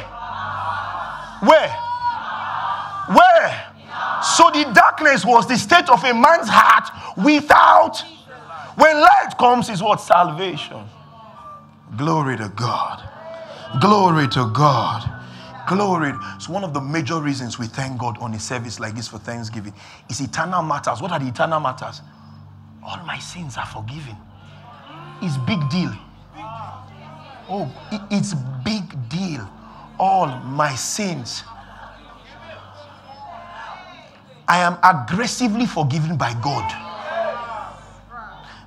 [1.42, 1.76] Where?
[3.18, 3.63] Where
[4.34, 8.04] so the darkness was the state of a man's heart without.
[8.76, 10.02] When light comes, is what?
[10.02, 10.86] Salvation.
[11.98, 13.04] Glory to God.
[13.82, 15.10] Glory to God.
[15.68, 16.14] Glory.
[16.40, 19.20] So, one of the major reasons we thank God on a service like this for
[19.20, 19.74] Thanksgiving
[20.10, 21.02] is eternal matters.
[21.02, 22.02] What are the eternal matters?
[22.84, 24.18] All my sins are forgiven.
[25.22, 25.94] It's big deal.
[27.50, 27.72] Oh,
[28.12, 29.50] it's big deal.
[30.00, 31.44] All my sins
[34.48, 36.72] I am aggressively forgiven by God.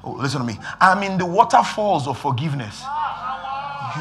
[0.03, 0.59] Oh, listen to me.
[0.81, 2.83] I'm in the waterfalls of forgiveness.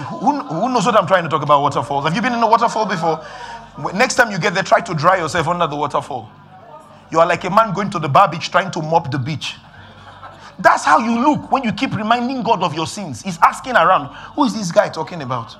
[0.09, 1.61] Who, who, knows what I'm trying to talk about?
[1.61, 2.05] Waterfalls.
[2.05, 3.25] Have you been in a waterfall before?
[3.93, 6.29] Next time you get there, try to dry yourself under the waterfall.
[7.11, 9.55] You are like a man going to the bar beach trying to mop the beach.
[10.59, 13.21] That's how you look when you keep reminding God of your sins.
[13.21, 15.53] He's asking around, who is this guy talking about?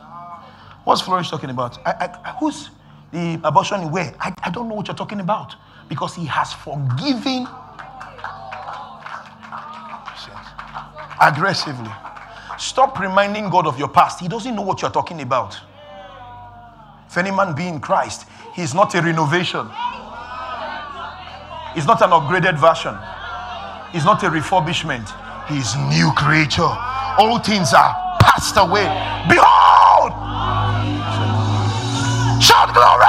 [0.86, 1.80] What's Flourish talking about?
[1.86, 2.70] I, I, who's
[3.12, 4.14] the abortion where?
[4.20, 5.56] I, I don't know what you're talking about
[5.88, 7.48] because he has forgiven
[11.22, 11.92] aggressively.
[12.58, 14.20] Stop reminding God of your past.
[14.20, 15.60] He doesn't know what you're talking about.
[17.10, 19.68] If any man be in Christ, he's not a renovation.
[21.74, 22.96] He's not an upgraded version.
[23.92, 25.08] He's not a refurbishment.
[25.48, 26.64] He's new creature.
[27.18, 28.86] All things are passed away.
[29.30, 30.12] Behold!
[32.42, 33.05] Shout glory!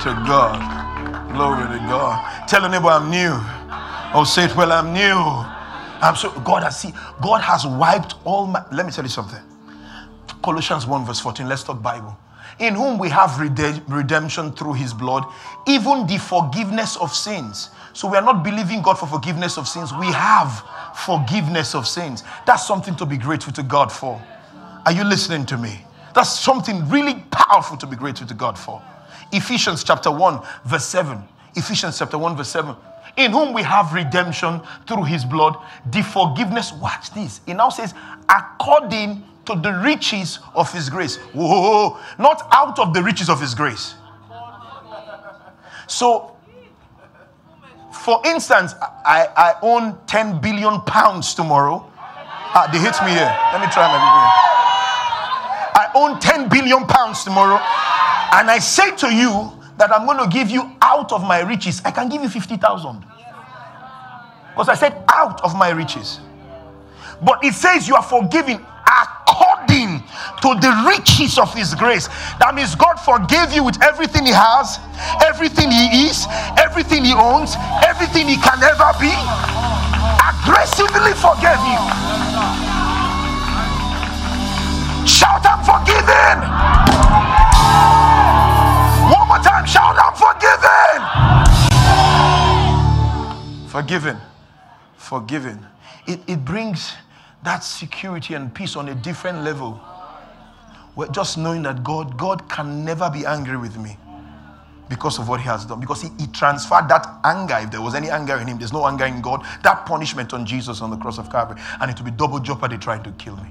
[0.00, 1.32] To God.
[1.32, 2.48] Glory to God.
[2.48, 3.32] Tell a neighbor I'm new.
[4.14, 5.16] Oh, say it well, I'm new.
[6.02, 9.40] I'm so God has see, God has wiped all my let me tell you something.
[10.42, 11.48] Colossians 1, verse 14.
[11.48, 12.16] Let's talk Bible.
[12.58, 15.24] In whom we have redemption through his blood,
[15.66, 17.70] even the forgiveness of sins.
[17.92, 19.92] So we are not believing God for forgiveness of sins.
[19.92, 20.62] We have
[20.94, 22.22] forgiveness of sins.
[22.46, 24.22] That's something to be grateful to God for.
[24.86, 25.80] Are you listening to me?
[26.14, 28.82] That's something really powerful to be grateful to God for.
[29.32, 31.18] Ephesians chapter 1, verse 7.
[31.54, 32.74] Ephesians chapter 1, verse 7.
[33.16, 35.56] In whom we have redemption through his blood,
[35.90, 36.72] the forgiveness.
[36.72, 37.40] Watch this.
[37.46, 37.94] It now says,
[38.28, 41.16] according to the riches of his grace.
[41.32, 43.94] Whoa, not out of the riches of his grace.
[45.86, 46.36] So,
[47.92, 51.90] for instance, I, I own 10 billion pounds tomorrow.
[51.96, 53.32] Ah, they hit me here.
[53.52, 54.56] Let me try my video.
[55.76, 57.60] I own 10 billion pounds tomorrow.
[58.32, 61.82] And I say to you that I'm going to give you out of my riches.
[61.84, 63.04] I can give you 50,000.
[64.50, 66.20] Because I said out of my riches.
[67.22, 70.02] But it says you are forgiven according
[70.42, 72.08] to the riches of his grace.
[72.40, 74.78] That means God forgave you with everything he has,
[75.24, 79.12] everything he is, everything he owns, everything he can ever be.
[80.24, 81.82] Aggressively forgave you.
[85.06, 87.05] Shout, I'm forgiven.
[89.46, 90.98] Time, shout, I'm forgiven.
[93.68, 94.16] Forgiven.
[94.96, 95.64] Forgiven.
[96.08, 96.94] It, it brings
[97.44, 99.80] that security and peace on a different level.
[100.96, 103.96] Well, just knowing that God, God can never be angry with me
[104.88, 105.78] because of what he has done.
[105.78, 108.84] Because he, he transferred that anger, if there was any anger in him, there's no
[108.84, 111.60] anger in God, that punishment on Jesus on the cross of Calvary.
[111.80, 113.50] And it will be double jeopardy trying to kill me.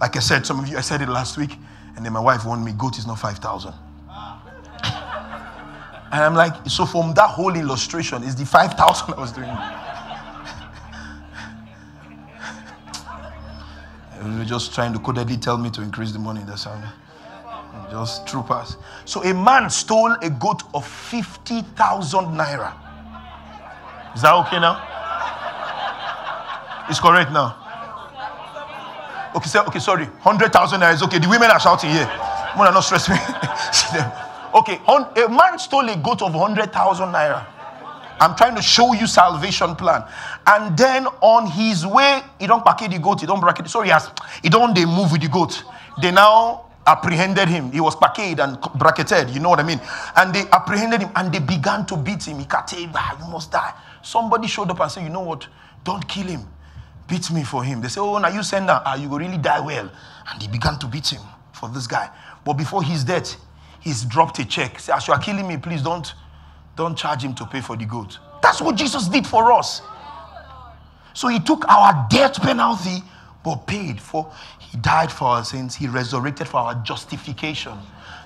[0.00, 1.56] Like I said, some of you, I said it last week,
[1.94, 3.72] and then my wife warned me, goat is not 5,000.
[6.14, 9.48] And I'm like, so from that whole illustration, is the 5,000 I was doing.
[14.38, 16.42] Were just trying to codedly tell me to increase the money.
[16.46, 16.80] That's how.
[17.90, 18.76] Just troopers.
[19.04, 22.74] So a man stole a goat of 50,000 naira.
[24.14, 24.78] Is that okay now?
[26.88, 27.56] It's correct now.
[29.34, 30.04] Okay, say, okay, sorry.
[30.04, 31.18] 100,000 naira is okay.
[31.18, 32.06] The women are shouting here.
[32.56, 33.16] Mona, not stress me.
[34.54, 37.46] okay, a man stole a goat of 100,000 naira.
[38.20, 40.04] I'm trying to show you salvation plan.
[40.46, 43.68] And then on his way, he don't pack the goat, he don't bracket.
[43.68, 44.10] Sorry, yes,
[44.42, 45.64] he don't they move with the goat.
[46.00, 47.72] They now apprehended him.
[47.72, 49.80] He was packed and bracketed, you know what I mean?
[50.16, 52.38] And they apprehended him and they began to beat him.
[52.38, 52.88] He can't you
[53.30, 53.72] must die.
[54.02, 55.46] Somebody showed up and said, you know what?
[55.82, 56.46] Don't kill him.
[57.08, 57.80] Beat me for him.
[57.80, 58.82] They say, oh, now you send that.
[58.86, 59.90] Ah, you will really die well.
[60.30, 62.10] And they began to beat him for this guy.
[62.44, 63.36] But before his death,
[63.84, 64.80] he's dropped a check.
[64.80, 66.12] Say, as you are killing me, please don't
[66.76, 68.18] don't charge him to pay for the goat.
[68.42, 69.80] That's what Jesus did for us.
[71.12, 73.04] So he took our death penalty,
[73.44, 74.32] but paid for.
[74.58, 75.76] He died for our sins.
[75.76, 77.78] He resurrected for our justification.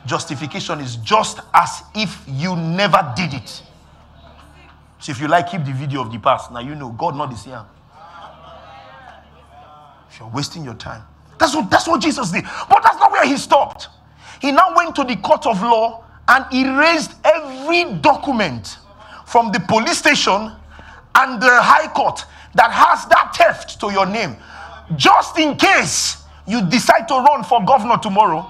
[0.07, 3.63] Justification is just as if you never did it.
[4.99, 6.51] So if you like, keep the video of the past.
[6.51, 7.63] Now you know God not this year.
[10.11, 11.03] If you're wasting your time.
[11.39, 12.45] That's what, that's what Jesus did.
[12.71, 13.89] But that's not where he stopped.
[14.41, 18.79] He now went to the court of law and erased every document
[19.27, 20.53] from the police station
[21.15, 22.25] and the high court
[22.55, 24.37] that has that theft to your name.
[24.97, 28.47] Just in case you decide to run for governor tomorrow,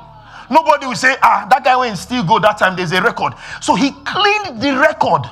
[0.50, 2.76] nobody will say, ah, that guy went still go that time.
[2.76, 3.34] There's a record.
[3.60, 5.22] So he cleaned the record.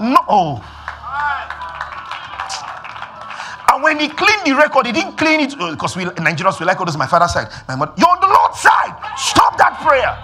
[0.00, 0.62] No.
[3.74, 3.76] Oh.
[3.76, 6.66] And when he cleaned the record, he didn't clean it because uh, we Nigerians we
[6.66, 6.96] like all this.
[6.96, 7.92] My father's side, my mother.
[7.96, 8.94] You're on the Lord's side.
[9.18, 10.14] Stop that prayer.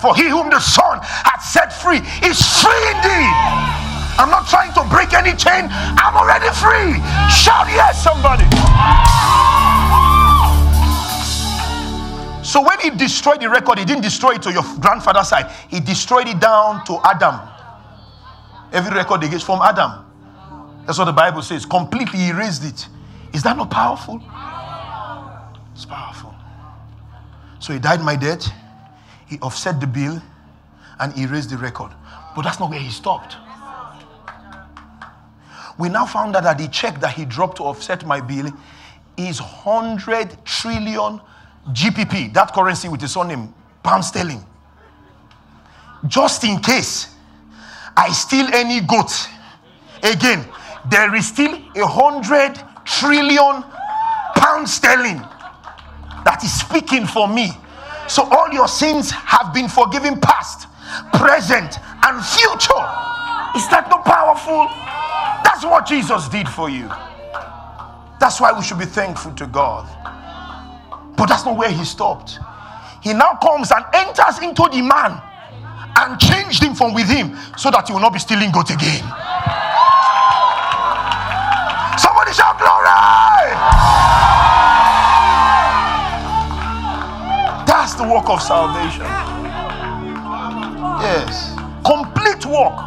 [0.00, 3.34] For he whom the Son hath set free is free indeed.
[4.20, 5.68] I'm not trying to break any chain.
[5.70, 7.00] I'm already free.
[7.30, 8.44] Shout yes, somebody.
[12.44, 15.50] So when he destroyed the record, he didn't destroy it to your grandfather's side.
[15.68, 17.40] He destroyed it down to Adam.
[18.72, 20.07] Every record they get from Adam.
[20.88, 21.66] That's what the Bible says.
[21.66, 22.88] Completely erased it.
[23.34, 24.22] Is that not powerful?
[25.74, 26.34] It's powerful.
[27.58, 28.50] So he died my debt,
[29.26, 30.22] he offset the bill
[30.98, 31.90] and erased the record.
[32.34, 33.36] But that's not where he stopped.
[35.78, 38.50] We now found out that the check that he dropped to offset my bill
[39.18, 41.20] is 100 trillion
[41.66, 44.42] GBP, that currency with the surname, pound sterling.
[46.06, 47.14] Just in case
[47.94, 49.28] I steal any goat,
[50.02, 50.48] again,
[50.90, 53.62] there is still a 100 trillion
[54.36, 55.18] pound sterling
[56.24, 57.50] that is speaking for me
[58.08, 60.66] so all your sins have been forgiven past,
[61.12, 61.76] present,
[62.06, 62.84] and future.
[63.54, 64.64] Is that not powerful?
[65.44, 66.88] That's what Jesus did for you.
[68.18, 69.86] That's why we should be thankful to God.
[71.16, 72.38] But that's not where he stopped.
[73.02, 75.20] He now comes and enters into the man
[75.98, 79.04] and changed him from within so that he will not be stealing goat again.
[82.28, 82.84] Somebody shout glory!
[87.66, 89.06] That's the work of salvation.
[91.00, 91.54] Yes.
[91.84, 92.78] Complete work.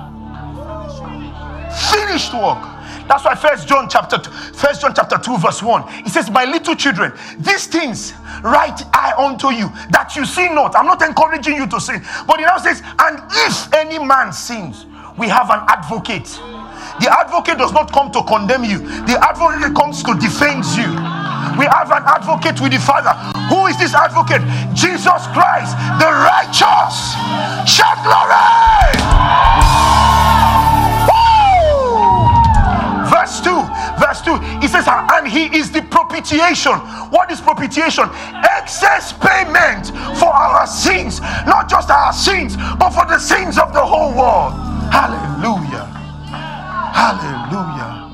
[1.91, 2.67] Finished work.
[3.07, 6.05] That's why First John chapter two, First John chapter 2, verse 1.
[6.05, 8.13] It says, My little children, these things
[8.43, 10.75] write I unto you that you sin not.
[10.75, 12.01] I'm not encouraging you to sin.
[12.27, 14.85] But it now says, And if any man sins,
[15.17, 16.39] we have an advocate.
[17.01, 18.77] The advocate does not come to condemn you,
[19.09, 20.93] the advocate comes to defend you.
[21.57, 23.11] We have an advocate with the Father.
[23.49, 24.41] Who is this advocate?
[24.77, 27.17] Jesus Christ, the righteous.
[27.65, 29.01] Shout glory!
[33.09, 33.49] Verse 2,
[33.99, 36.73] verse 2, he says, and he is the propitiation.
[37.09, 38.09] What is propitiation?
[38.45, 39.87] Excess payment
[40.17, 44.53] for our sins, not just our sins, but for the sins of the whole world.
[44.93, 45.90] Hallelujah.
[46.93, 48.11] Hallelujah.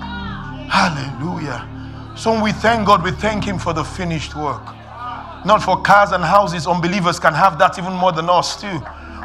[0.69, 2.13] Hallelujah.
[2.15, 4.63] So we thank God, we thank Him for the finished work.
[5.45, 8.81] Not for cars and houses, unbelievers can have that even more than us, too.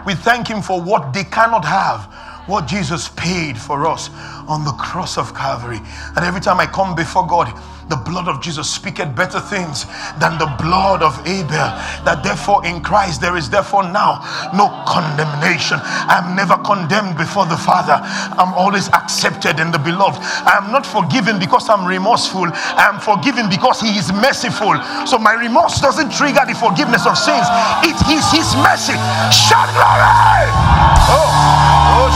[0.06, 2.12] We thank Him for what they cannot have,
[2.48, 4.10] what Jesus paid for us
[4.48, 5.80] on the cross of Calvary.
[6.16, 7.52] And every time I come before God,
[7.92, 9.84] the blood of Jesus speaketh better things
[10.16, 11.68] than the blood of Abel.
[12.08, 14.24] That therefore in Christ there is therefore now
[14.56, 15.76] no condemnation.
[15.76, 18.00] I am never condemned before the Father.
[18.40, 20.24] I'm always accepted in the beloved.
[20.24, 22.48] I am not forgiven because I'm remorseful.
[22.48, 24.72] I am forgiven because He is merciful.
[25.04, 27.44] So my remorse doesn't trigger the forgiveness of sins.
[27.84, 28.96] It is His mercy.
[29.28, 30.48] Shout glory!
[31.12, 32.08] Oh, oh.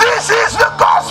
[0.00, 1.01] This is the gospel.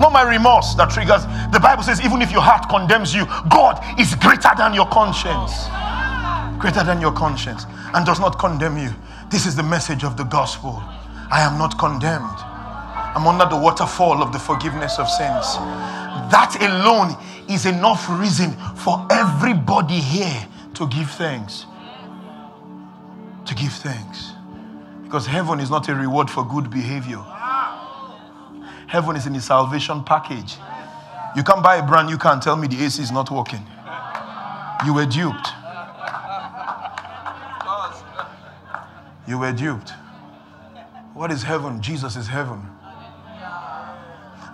[0.00, 1.24] Not my remorse that triggers.
[1.52, 5.68] The Bible says, even if your heart condemns you, God is greater than your conscience.
[6.60, 8.90] Greater than your conscience and does not condemn you.
[9.30, 10.82] This is the message of the gospel.
[11.30, 12.38] I am not condemned.
[13.14, 15.56] I'm under the waterfall of the forgiveness of sins.
[16.30, 17.16] That alone
[17.48, 21.66] is enough reason for everybody here to give thanks.
[23.46, 24.32] To give thanks.
[25.04, 27.24] Because heaven is not a reward for good behavior.
[28.88, 30.56] Heaven is in the salvation package.
[31.36, 33.64] You can't buy a brand new car and tell me the AC is not working.
[34.86, 35.48] You were duped.
[39.26, 39.92] You were duped.
[41.12, 41.82] What is heaven?
[41.82, 42.62] Jesus is heaven.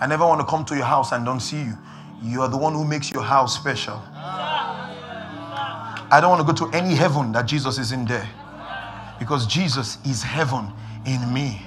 [0.01, 1.79] I never want to come to your house and don't see you.
[2.23, 4.03] You are the one who makes your house special.
[6.11, 8.29] I don't want to go to any heaven that Jesus is in there
[9.19, 10.73] because Jesus is heaven
[11.07, 11.63] in me.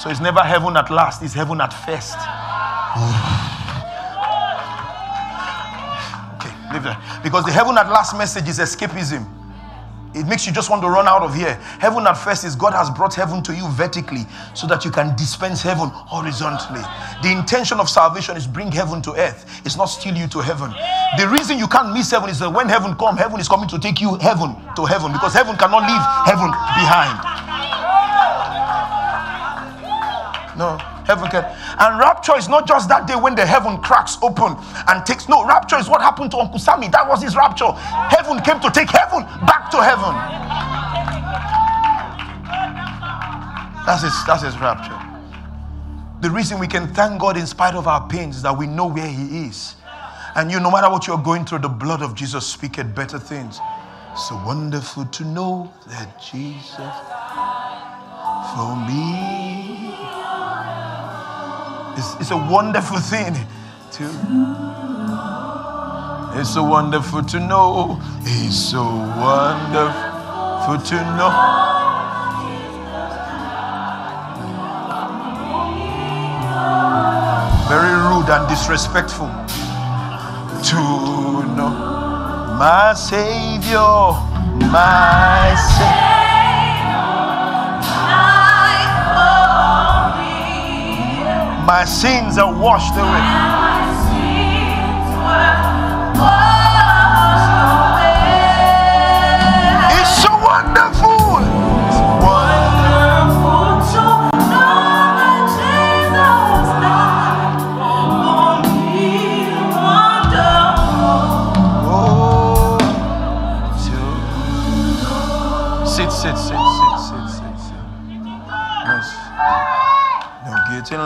[0.00, 2.16] So it's never heaven at last, it's heaven at first.
[6.40, 7.20] okay, leave that.
[7.22, 9.28] Because the heaven at last message is escapism.
[10.14, 11.54] It makes you just want to run out of here.
[11.78, 14.24] Heaven at first is God has brought heaven to you vertically
[14.54, 16.80] so that you can dispense heaven horizontally.
[17.22, 19.60] The intention of salvation is bring heaven to earth.
[19.66, 20.72] It's not steal you to heaven.
[21.18, 23.78] The reason you can't miss heaven is that when heaven come, heaven is coming to
[23.78, 26.48] take you heaven to heaven because heaven cannot leave heaven
[26.80, 27.39] behind.
[30.60, 31.42] No, heaven can.
[31.78, 34.56] And rapture is not just that day when the heaven cracks open
[34.88, 35.26] and takes.
[35.26, 36.88] No, rapture is what happened to Uncle Sammy.
[36.88, 37.72] That was his rapture.
[37.72, 40.12] Heaven came to take heaven back to heaven.
[43.86, 45.00] That's his, that's his rapture.
[46.20, 48.86] The reason we can thank God in spite of our pains is that we know
[48.86, 49.76] where He is.
[50.36, 53.58] And you, no matter what you're going through, the blood of Jesus speaketh better things.
[54.28, 56.76] So wonderful to know that Jesus
[58.54, 59.49] for me
[62.00, 63.34] it's, it's a wonderful thing
[63.92, 64.04] to.
[66.38, 68.00] It's so wonderful to know.
[68.22, 71.32] It's so wonderful to know.
[77.68, 79.28] Very rude and disrespectful
[80.70, 80.76] to
[81.56, 81.70] know
[82.58, 84.16] my Savior,
[84.72, 86.19] my Savior.
[91.70, 93.49] My sins are washed away.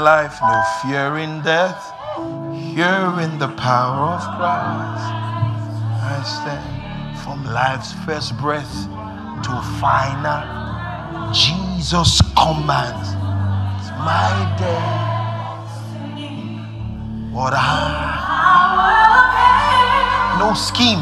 [0.05, 1.81] Life, no fear in death.
[2.53, 5.09] Here in the power of Christ,
[6.13, 8.75] I stand from life's first breath
[9.45, 10.45] to final.
[11.33, 13.17] Jesus commands
[14.05, 15.73] my death.
[17.33, 18.25] What I
[20.39, 21.01] no scheme,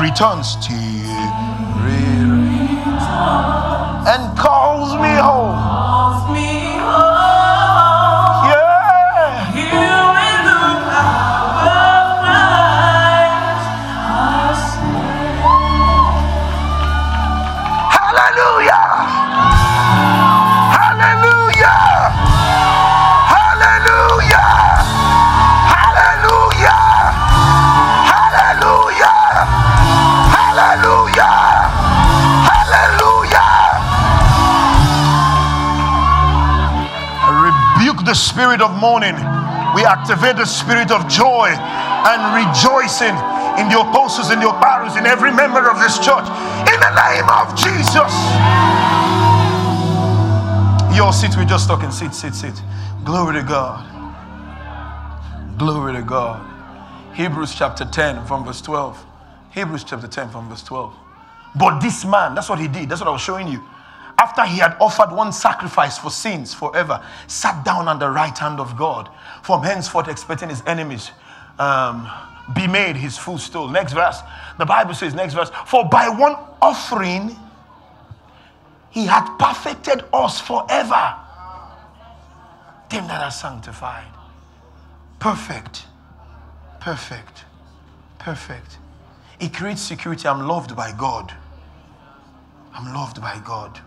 [0.00, 1.07] returns to and
[38.18, 39.14] spirit of mourning.
[39.74, 43.14] We activate the spirit of joy and rejoicing
[43.56, 46.26] in the apostles, in the apostles, in every member of this church.
[46.66, 48.12] In the name of Jesus.
[50.96, 51.90] Yo, sit, we're just talking.
[51.90, 52.60] Sit, sit, sit.
[53.04, 53.86] Glory to God.
[55.56, 56.44] Glory to God.
[57.14, 59.04] Hebrews chapter 10 from verse 12.
[59.54, 60.94] Hebrews chapter 10 from verse 12.
[61.56, 62.88] But this man, that's what he did.
[62.88, 63.62] That's what I was showing you
[64.18, 68.58] after he had offered one sacrifice for sins forever, sat down on the right hand
[68.58, 69.08] of God,
[69.42, 71.12] from henceforth expecting his enemies
[71.60, 72.10] um,
[72.54, 73.68] be made his footstool.
[73.68, 74.18] Next verse,
[74.58, 77.36] the Bible says, next verse, for by one offering
[78.90, 81.14] he had perfected us forever.
[82.90, 84.06] Them that are sanctified.
[85.20, 85.84] Perfect.
[86.80, 87.44] Perfect.
[88.18, 88.78] Perfect.
[89.38, 90.26] It creates security.
[90.26, 91.32] I'm loved by God.
[92.72, 93.80] I'm loved by God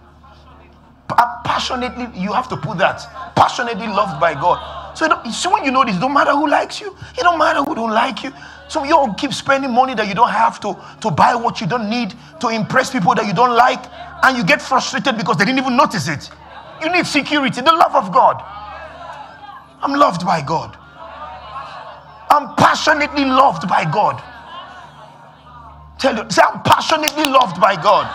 [1.43, 3.01] passionately, you have to put that.
[3.36, 4.97] Passionately loved by God.
[4.97, 7.76] So, so when you know this, don't matter who likes you, it don't matter who
[7.76, 8.32] don't like you.
[8.68, 11.68] So you all keep spending money that you don't have to, to buy what you
[11.68, 13.84] don't need, to impress people that you don't like,
[14.24, 16.30] and you get frustrated because they didn't even notice it.
[16.82, 18.41] You need security, the love of God.
[19.82, 20.78] I'm loved by God.
[22.30, 24.24] I'm passionately loved by God.
[25.99, 28.07] Tell you, say, I'm passionately loved by God.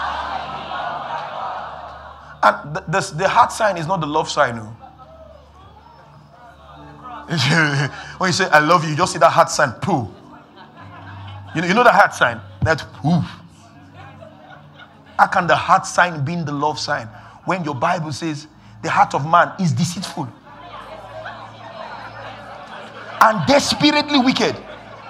[2.46, 4.56] And the, heart sign is not the love sign.
[4.56, 4.76] No.
[4.78, 4.86] Oh.
[8.18, 10.06] when you say I love you, you just see that heart sign, poo.
[11.56, 12.40] You know, you know the heart sign?
[12.62, 13.20] That poo.
[15.18, 17.08] How can the heart sign be the love sign
[17.46, 18.46] when your Bible says
[18.80, 20.28] the heart of man is deceitful
[23.22, 24.56] and desperately wicked?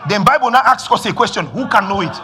[0.09, 2.17] Then Bible now asks us a question: Who can know it?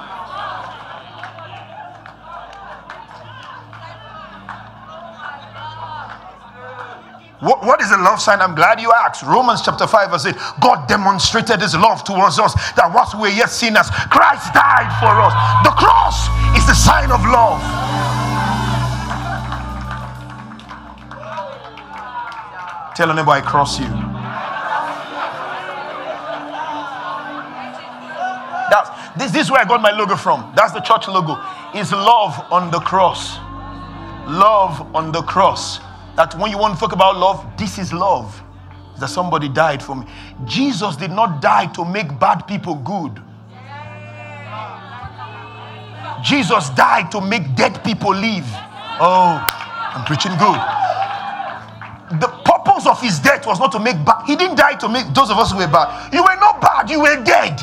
[7.42, 8.40] What, what is the love sign?
[8.40, 9.24] I'm glad you asked.
[9.24, 10.36] Romans chapter 5 verse 8.
[10.60, 15.10] God demonstrated his love towards us that whilst we were yet sinners, Christ died for
[15.10, 15.34] us.
[15.66, 17.58] The cross is the sign of love.
[22.94, 23.90] Tell anybody I cross you.
[28.70, 30.52] That's, this, this is where I got my logo from.
[30.54, 31.42] That's the church logo.
[31.74, 33.38] Is love on the cross.
[34.30, 35.80] Love on the cross.
[36.16, 38.42] That when you want to talk about love, this is love.
[39.00, 40.06] That somebody died for me.
[40.44, 43.20] Jesus did not die to make bad people good.
[46.22, 48.46] Jesus died to make dead people live.
[49.00, 50.60] Oh, I'm preaching good.
[52.20, 54.24] The purpose of his death was not to make bad.
[54.26, 56.12] He didn't die to make those of us who were bad.
[56.12, 57.60] You were not bad, you were dead.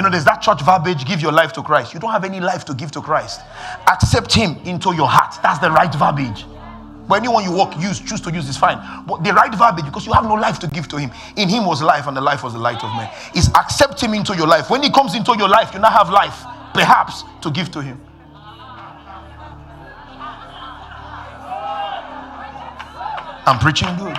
[0.00, 1.92] You know, there's that church verbiage give your life to Christ.
[1.92, 3.42] You don't have any life to give to Christ.
[3.86, 5.34] Accept Him into your heart.
[5.42, 6.46] That's the right verbiage.
[7.06, 8.78] But anyone you walk, use, choose to use is fine.
[9.06, 11.10] But the right verbiage, because you have no life to give to Him.
[11.36, 13.10] In Him was life, and the life was the light of men.
[13.34, 14.70] Is accept Him into your life.
[14.70, 18.00] When He comes into your life, you now have life, perhaps, to give to Him.
[23.44, 24.16] I'm preaching good.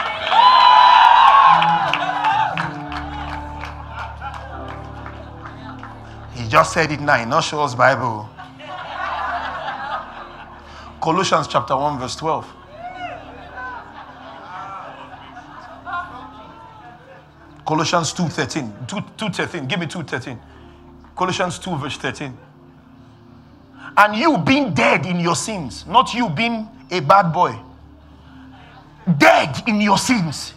[6.52, 8.30] Just said it now, not show us Bible.
[11.02, 12.46] Colossians chapter 1, verse 12.
[17.66, 18.74] Colossians 2 13.
[18.86, 19.66] 2, 2 13.
[19.66, 20.40] Give me 2 13.
[21.16, 22.38] Colossians 2, verse 13.
[23.96, 27.58] And you being dead in your sins, not you being a bad boy,
[29.18, 30.54] dead in your sins.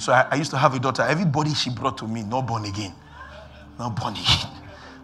[0.00, 1.02] So I, I, used to have a daughter.
[1.02, 2.92] Everybody she brought to me, no born again.
[3.78, 4.50] No born again.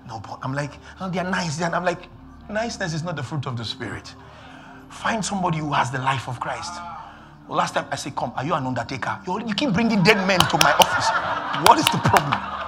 [0.09, 0.38] No born.
[0.43, 1.61] I'm like, oh, they're nice.
[1.61, 2.09] And I'm like,
[2.51, 4.14] niceness is not the fruit of the spirit.
[4.90, 6.72] Find somebody who has the life of Christ.
[7.49, 9.18] Well, last time I said, Come, are you an undertaker?
[9.26, 11.09] You, you keep bringing dead men to my office.
[11.68, 12.40] What is the problem?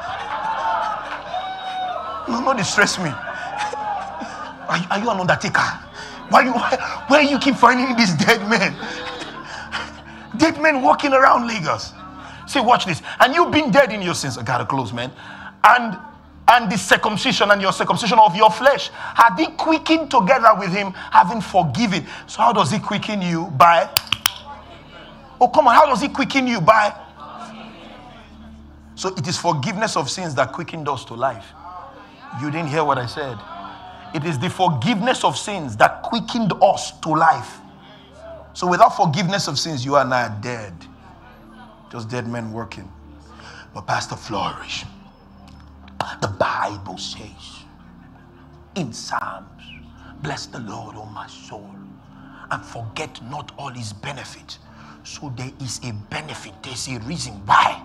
[2.26, 3.10] No, no, distress me.
[3.10, 5.60] Are you, are you an undertaker?
[6.30, 8.74] Why you why you keep finding these dead men?
[10.38, 11.92] Dead men walking around Lagos.
[12.46, 13.02] See, watch this.
[13.20, 14.38] And you've been dead in your sins.
[14.38, 15.12] I gotta close, man.
[15.62, 15.98] And
[16.46, 20.92] and the circumcision and your circumcision of your flesh had he quickened together with him,
[20.92, 22.06] having forgiven.
[22.26, 23.46] So, how does he quicken you?
[23.46, 23.88] By
[25.40, 26.60] oh, come on, how does he quicken you?
[26.60, 26.94] By
[28.96, 31.46] so it is forgiveness of sins that quickened us to life.
[32.40, 33.38] You didn't hear what I said.
[34.14, 37.58] It is the forgiveness of sins that quickened us to life.
[38.52, 40.72] So without forgiveness of sins, you and I are dead.
[41.94, 42.90] Just dead men working.
[43.72, 44.84] But Pastor Flourish,
[46.20, 47.62] the Bible says
[48.74, 49.62] in Psalms,
[50.20, 51.70] Bless the Lord, O my soul,
[52.50, 54.58] and forget not all his benefits.
[55.04, 57.80] So there is a benefit, there's a reason why.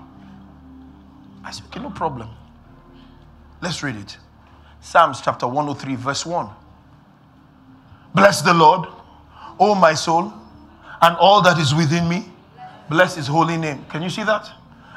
[1.44, 2.30] I said, okay, no problem.
[3.62, 4.18] Let's read it.
[4.82, 6.50] Psalms chapter 103, verse 1.
[8.16, 8.88] Bless the Lord,
[9.60, 10.34] O my soul,
[11.00, 12.26] and all that is within me.
[12.90, 13.86] Bless his holy name.
[13.90, 14.50] Can you see that?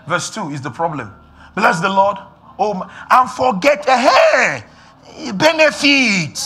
[0.06, 1.12] Verse 2 is the problem.
[1.54, 2.16] Bless the Lord,
[2.58, 6.38] oh my, and forget a hey, benefit.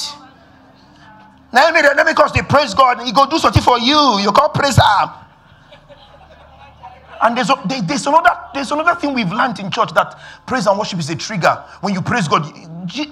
[1.53, 4.19] Now, let me, because they praise God, he go do something for you.
[4.21, 5.09] You can't praise him.
[7.23, 7.49] And there's,
[7.87, 11.17] there's, another, there's another thing we've learned in church that praise and worship is a
[11.17, 11.65] trigger.
[11.81, 12.43] When you praise God,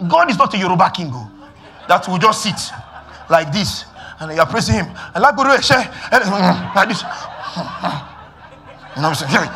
[0.08, 1.30] God is not a Yoruba king oh.
[1.88, 2.60] that will just sit
[3.30, 3.86] like this
[4.20, 4.86] and you're praising him.
[6.74, 7.02] Like this.
[8.96, 9.50] You know what I'm saying?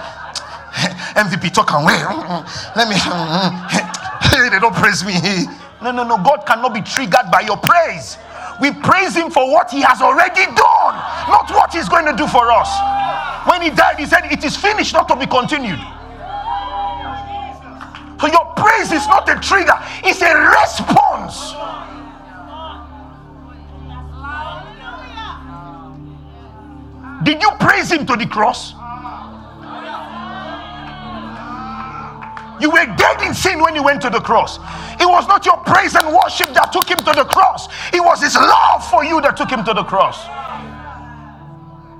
[1.14, 1.98] MVP talk and wait.
[1.98, 2.96] Mm, mm, let me.
[2.96, 5.14] Mm, they don't praise me.
[5.82, 6.16] No, no, no.
[6.18, 8.18] God cannot be triggered by your praise.
[8.60, 10.94] We praise him for what he has already done,
[11.30, 12.70] not what he's going to do for us.
[13.48, 15.78] When he died, he said, It is finished, not to be continued.
[18.20, 21.54] So your praise is not a trigger, it's a response.
[27.24, 28.74] Did you praise him to the cross?
[32.60, 34.58] You were dead in sin when you went to the cross.
[35.00, 38.22] It was not your praise and worship that took him to the cross, it was
[38.22, 40.26] his love for you that took him to the cross.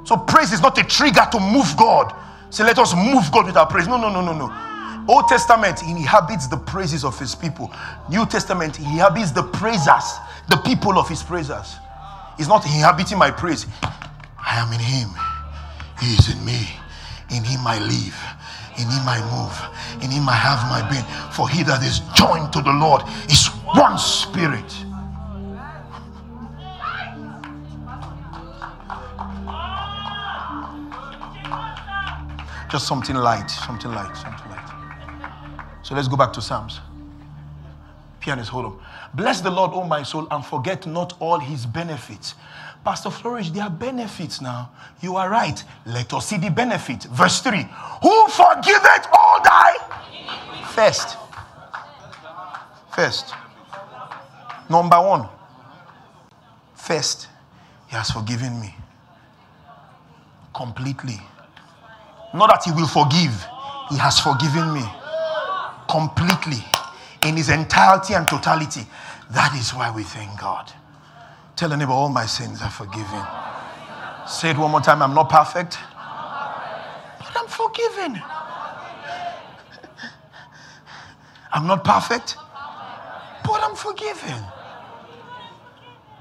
[0.09, 2.15] So, praise is not a trigger to move God.
[2.51, 3.87] Say, let us move God with our praise.
[3.87, 5.05] No, no, no, no, no.
[5.07, 7.73] Old Testament, he inhabits the praises of his people.
[8.11, 10.17] New Testament, he inhabits the praisers,
[10.49, 11.77] the people of his praisers.
[12.37, 13.67] He's not inhabiting my praise.
[13.83, 15.11] I am in him.
[16.01, 16.69] He is in me.
[17.31, 18.17] In him I live.
[18.79, 19.78] In him I move.
[20.03, 21.05] In him I have my being.
[21.33, 24.85] For he that is joined to the Lord is one spirit.
[32.71, 34.71] Just something light, something light, something light.
[35.83, 36.81] So let's go back to Psalms.
[38.21, 38.81] Pianist, hold on.
[39.15, 42.35] Bless the Lord, O my soul, and forget not all his benefits
[42.85, 44.71] Pastor Flourish, there are benefits now.
[45.03, 45.63] You are right.
[45.85, 47.05] Let us see the benefit.
[47.05, 47.69] Verse 3
[48.03, 49.75] Who forgiveth all thy
[50.75, 51.17] first?
[52.95, 53.35] First.
[54.71, 55.29] Number one.
[56.75, 57.29] First,
[57.89, 58.75] He has forgiven me
[60.55, 61.21] completely.
[62.35, 63.35] Not that He will forgive,
[63.91, 64.85] He has forgiven me
[65.89, 66.65] completely
[67.27, 68.87] in His entirety and totality.
[69.31, 70.73] That is why we thank God.
[71.57, 73.23] Tell a neighbor, all my sins are forgiven.
[74.27, 75.03] Say it one more time.
[75.03, 75.79] I'm not perfect,
[77.19, 78.23] but I'm forgiven.
[81.53, 82.37] I'm not perfect,
[83.45, 84.45] but I'm forgiven.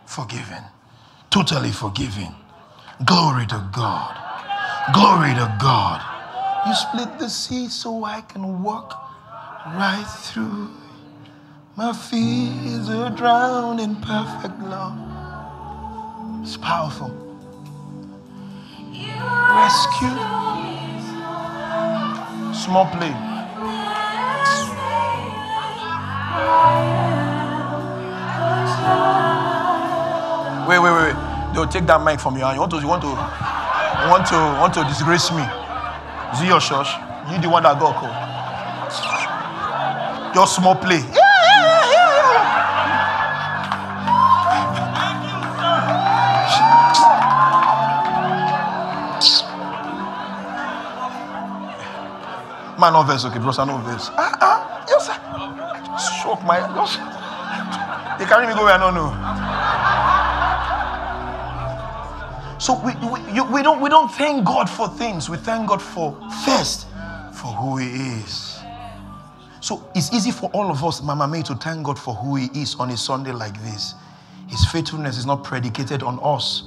[0.05, 0.63] Forgiven.
[1.29, 2.29] Totally forgiven.
[3.05, 4.15] Glory to God.
[4.93, 6.01] Glory to God.
[6.67, 8.93] You split the sea so I can walk
[9.67, 10.69] right through.
[11.75, 14.97] My fears are drowned in perfect love.
[16.41, 17.11] It's powerful.
[19.43, 20.17] Rescue.
[22.53, 23.36] Small play.
[30.67, 31.15] Wait, wait, wait.
[31.53, 32.45] They'll take that mic from you.
[32.51, 35.43] You want to, you want to, you want to, want to disgrace me?
[36.33, 36.89] Is it your church?
[37.31, 38.13] You the one that got called.
[40.35, 40.99] Your small play.
[40.99, 41.27] Yeah.
[52.79, 54.11] Man, no verse, okay, bros, I know verse.
[54.13, 54.36] Ah,
[56.47, 56.97] my, just,
[58.17, 59.11] they carry me go where I don't know.
[62.59, 65.29] So we, we, you, we, don't, we don't thank God for things.
[65.29, 66.87] We thank God for first,
[67.33, 67.87] for who He
[68.19, 68.59] is.
[69.61, 72.45] So it's easy for all of us, Mama May, to thank God for who He
[72.59, 73.93] is on a Sunday like this.
[74.47, 76.63] His faithfulness is not predicated on us,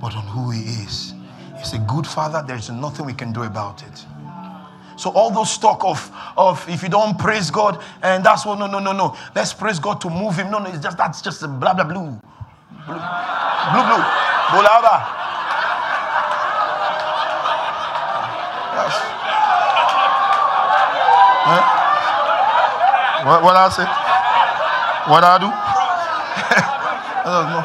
[0.00, 1.14] but on who He is.
[1.58, 2.44] He's a good father.
[2.46, 4.04] There's nothing we can do about it.
[4.96, 8.66] So all those talk of, of if you don't praise God, and that's what no
[8.66, 9.16] no no no.
[9.34, 10.50] Let's praise God to move him.
[10.50, 12.10] No, no, it's just that's just a blah blah blue.
[12.86, 13.00] Blue
[13.72, 14.04] blue blue.
[14.54, 14.96] Bolaba.
[18.74, 18.94] Yes.
[21.32, 21.62] Huh?
[23.26, 23.86] What what I say?
[25.10, 25.50] What I do?
[27.24, 27.64] I don't know.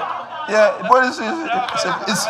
[0.50, 1.40] Yeah, but it's it's
[1.86, 2.26] it's, it's,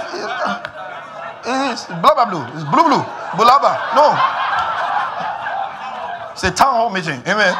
[1.45, 2.43] it's uh, blah blah blue.
[2.56, 3.04] It's blue blue.
[3.38, 3.95] Bolaba.
[3.95, 4.39] No.
[6.40, 7.20] It's a town hall meeting.
[7.28, 7.54] Amen.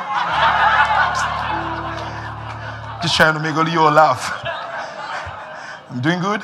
[3.02, 4.32] Just trying to make all you all laugh.
[5.90, 6.42] I'm doing good.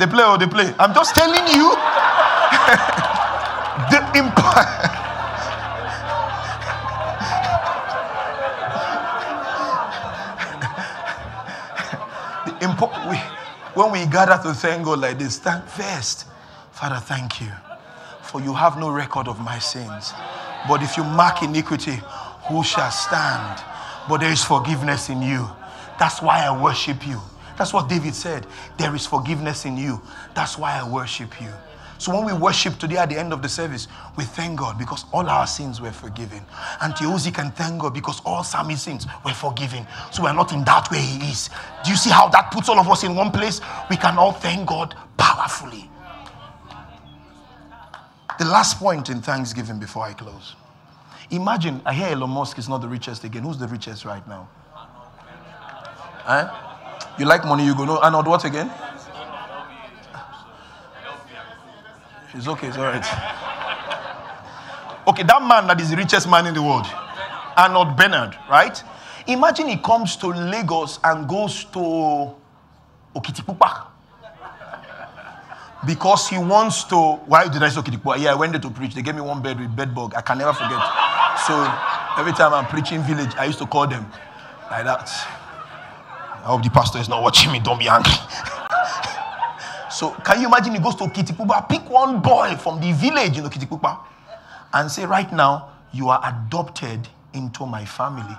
[0.00, 0.74] They play or they play.
[0.80, 1.70] I'm just telling you
[3.94, 4.90] the impact.
[12.44, 13.16] the impo-
[13.76, 16.26] when we gather to thank God like this, thank first,
[16.72, 17.52] Father, thank you,
[18.22, 20.12] for you have no record of my sins.
[20.68, 22.00] But if you mark iniquity,
[22.48, 23.62] who shall stand?
[24.08, 25.48] But there is forgiveness in you.
[25.98, 27.20] That's why I worship you.
[27.56, 28.46] That's what David said.
[28.78, 30.00] There is forgiveness in you.
[30.34, 31.48] That's why I worship you.
[31.98, 33.86] So when we worship today at the end of the service,
[34.16, 36.40] we thank God because all our sins were forgiven.
[36.80, 39.86] And Teozi can thank God because all Sammy's sins were forgiven.
[40.10, 41.48] So we're not in that way he is.
[41.84, 43.60] Do you see how that puts all of us in one place?
[43.88, 45.88] We can all thank God powerfully.
[48.38, 50.56] The last point in Thanksgiving before I close.
[51.30, 53.42] Imagine, I hear Elon Musk is not the richest again.
[53.42, 54.48] Who's the richest right now?
[57.18, 58.70] You like money, you go, no, Arnault what again?
[62.34, 63.04] It's okay, it's all right.
[65.06, 66.86] Okay, that man that is the richest man in the world,
[67.56, 68.82] Arnault Bernard, right?
[69.26, 72.34] Imagine he comes to Lagos and goes to
[73.14, 73.91] Okitipupa
[75.86, 76.96] because he wants to.
[77.26, 78.18] Why did I say Okitipupa?
[78.18, 78.94] Yeah, I went there to preach.
[78.94, 80.14] They gave me one bed with bed bug.
[80.14, 80.80] I can never forget.
[81.46, 81.54] So
[82.18, 84.06] every time I'm preaching village, I used to call them
[84.70, 85.08] like that.
[86.42, 87.60] I hope the pastor is not watching me.
[87.60, 88.12] Don't be angry.
[89.90, 93.44] so can you imagine he goes to Okitipupa, pick one boy from the village in
[93.44, 93.98] Okitipupa,
[94.72, 98.36] and say, right now you are adopted into my family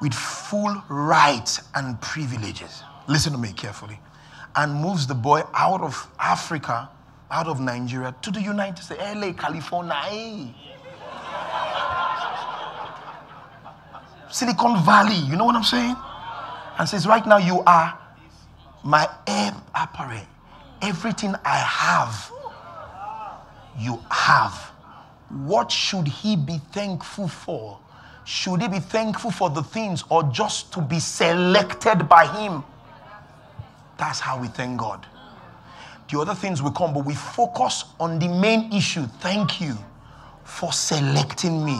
[0.00, 2.82] with full rights and privileges.
[3.08, 3.98] Listen to me carefully.
[4.58, 6.90] And moves the boy out of Africa,
[7.30, 9.94] out of Nigeria, to the United States, LA, California.
[10.10, 10.48] Eh?
[14.28, 15.94] Silicon Valley, you know what I'm saying?
[16.76, 17.96] And says, Right now you are
[18.82, 20.26] my heir apparent.
[20.82, 22.32] Everything I have,
[23.78, 24.54] you have.
[25.46, 27.78] What should he be thankful for?
[28.24, 32.64] Should he be thankful for the things or just to be selected by him?
[33.98, 35.06] That's how we thank God.
[36.10, 39.06] The other things will come, but we focus on the main issue.
[39.20, 39.76] Thank you
[40.44, 41.78] for selecting me.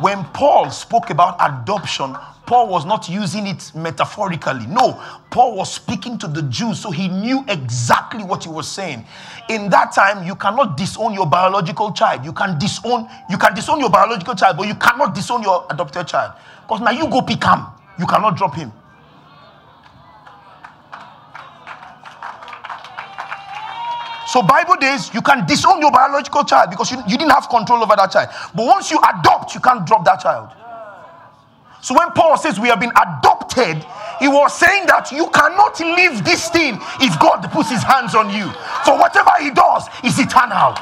[0.00, 4.66] When Paul spoke about adoption, Paul was not using it metaphorically.
[4.66, 9.04] No, Paul was speaking to the Jews, so he knew exactly what he was saying.
[9.50, 12.24] In that time, you cannot disown your biological child.
[12.24, 16.06] You can disown, you can disown your biological child, but you cannot disown your adopted
[16.06, 16.34] child.
[16.62, 17.66] Because now you go pick him.
[17.98, 18.72] You cannot drop him.
[24.28, 27.82] So Bible days, you can disown your biological child because you, you didn't have control
[27.82, 28.28] over that child.
[28.54, 30.52] But once you adopt, you can't drop that child.
[31.80, 33.80] So when Paul says we have been adopted,
[34.20, 38.28] he was saying that you cannot leave this thing if God puts his hands on
[38.28, 38.52] you.
[38.84, 40.76] For whatever he does is eternal.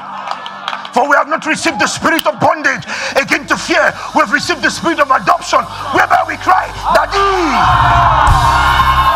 [0.91, 2.83] For we have not received the spirit of bondage
[3.15, 3.95] again to fear.
[4.11, 5.63] We have received the spirit of adoption,
[5.95, 9.06] whereby we cry, Daddy.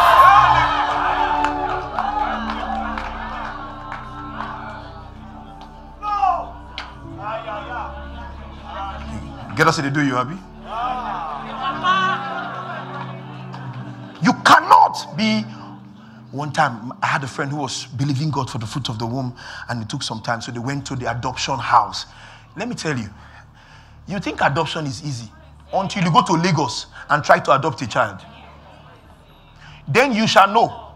[9.61, 10.33] Get us to do you happy?
[14.25, 15.41] You cannot be.
[16.31, 19.05] One time, I had a friend who was believing God for the fruit of the
[19.05, 19.35] womb,
[19.69, 20.41] and it took some time.
[20.41, 22.07] So they went to the adoption house.
[22.57, 23.07] Let me tell you,
[24.07, 25.29] you think adoption is easy
[25.71, 28.19] until you go to Lagos and try to adopt a child.
[29.87, 30.87] Then you shall know.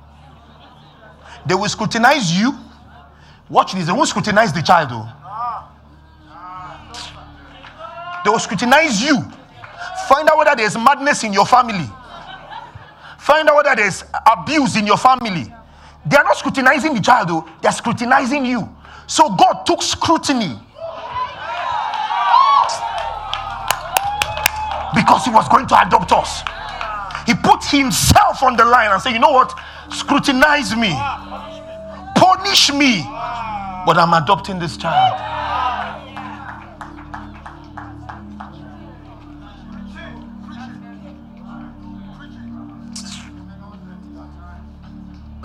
[1.45, 2.51] They will scrutinize you.
[3.47, 5.14] Watch this, they won't scrutinize the child, though.
[8.25, 9.21] They will scrutinize you.
[10.09, 11.87] Find out whether there's madness in your family.
[13.19, 15.53] Find out whether there's abuse in your family.
[16.07, 18.67] They are not scrutinizing the child, though, they are scrutinizing you.
[19.07, 20.59] So God took scrutiny
[24.95, 26.41] because He was going to adopt us.
[27.27, 29.57] He put Himself on the line and said, You know what?
[29.91, 30.93] Scrutinize me.
[32.15, 33.03] punish me,
[33.85, 35.34] but I'm adopting this child.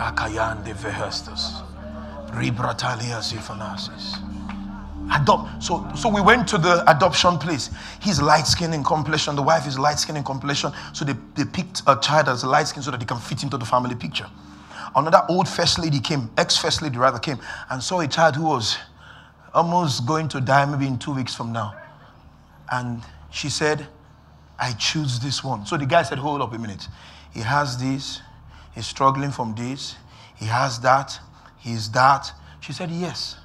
[0.00, 1.60] Bakayande vehestus.
[2.32, 4.16] Ribratalia zifanasis.
[5.14, 5.62] Adopt.
[5.62, 7.68] So, so we went to the adoption place.
[8.00, 9.36] He's light skinned in complexion.
[9.36, 10.72] The wife is light skinned in complexion.
[10.94, 13.58] So they, they picked a child as light skinned so that they can fit into
[13.58, 14.26] the family picture.
[14.96, 17.38] Another old first lady came, ex first lady rather came,
[17.68, 18.78] and saw a child who was
[19.52, 21.74] almost going to die maybe in two weeks from now.
[22.72, 23.86] And she said,
[24.58, 25.66] I choose this one.
[25.66, 26.88] So the guy said, Hold up a minute.
[27.34, 28.20] He has this,
[28.74, 29.96] he's struggling from this,
[30.36, 31.18] he has that,
[31.58, 32.32] he's that.
[32.60, 33.36] She said, Yes.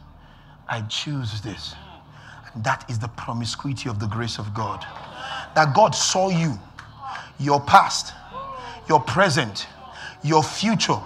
[0.68, 1.76] I choose this.
[2.54, 4.86] And that is the promiscuity of the grace of God.
[5.56, 6.60] That God saw you,
[7.40, 8.14] your past,
[8.90, 9.68] your present,
[10.24, 11.00] your future,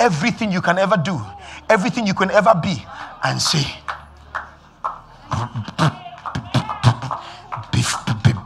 [0.00, 1.20] everything you can ever do,
[1.68, 2.84] everything you can ever be,
[3.24, 3.64] and say,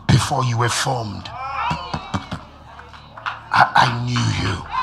[0.06, 1.28] before you were formed,
[3.52, 4.75] I, I knew you.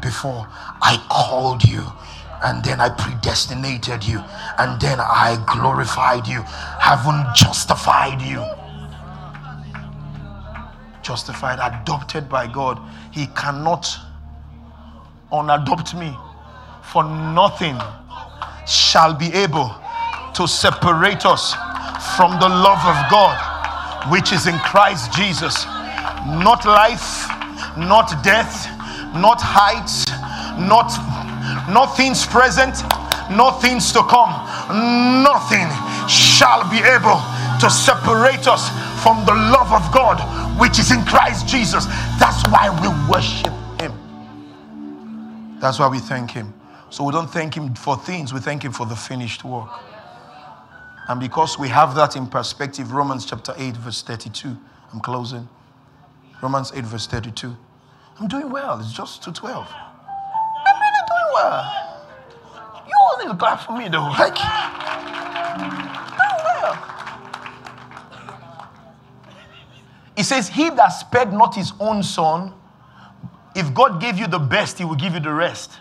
[0.00, 0.46] Before
[0.80, 1.84] I called you,
[2.44, 4.22] and then I predestinated you,
[4.58, 8.44] and then I glorified you, haven't justified you.
[11.02, 12.80] Justified, adopted by God.
[13.12, 13.86] He cannot
[15.32, 16.16] unadopt me,
[16.82, 17.76] for nothing
[18.66, 19.74] shall be able
[20.34, 21.54] to separate us
[22.16, 25.64] from the love of God, which is in Christ Jesus.
[26.26, 27.26] Not life,
[27.76, 28.68] not death,
[29.14, 30.06] not heights,
[30.58, 30.90] not
[31.68, 32.82] no things present,
[33.30, 34.32] no things to come.
[35.22, 35.68] Nothing
[36.08, 37.20] shall be able
[37.60, 38.68] to separate us
[39.02, 40.18] from the love of God
[40.60, 41.86] which is in Christ Jesus.
[42.18, 43.92] That's why we worship Him.
[45.60, 46.52] That's why we thank Him.
[46.90, 49.70] So we don't thank Him for things, we thank Him for the finished work.
[51.08, 54.56] And because we have that in perspective, Romans chapter 8, verse 32.
[54.92, 55.48] I'm closing.
[56.40, 57.56] Romans 8, verse 32.
[58.20, 58.78] I'm doing well.
[58.80, 59.66] It's just 212
[61.32, 61.64] well.
[62.86, 64.08] You all need to clap for me though.
[64.18, 64.34] Like,
[66.18, 66.78] doing well.
[70.16, 72.52] He says, He that spared not his own son,
[73.54, 75.72] if God gave you the best, he will give you the rest.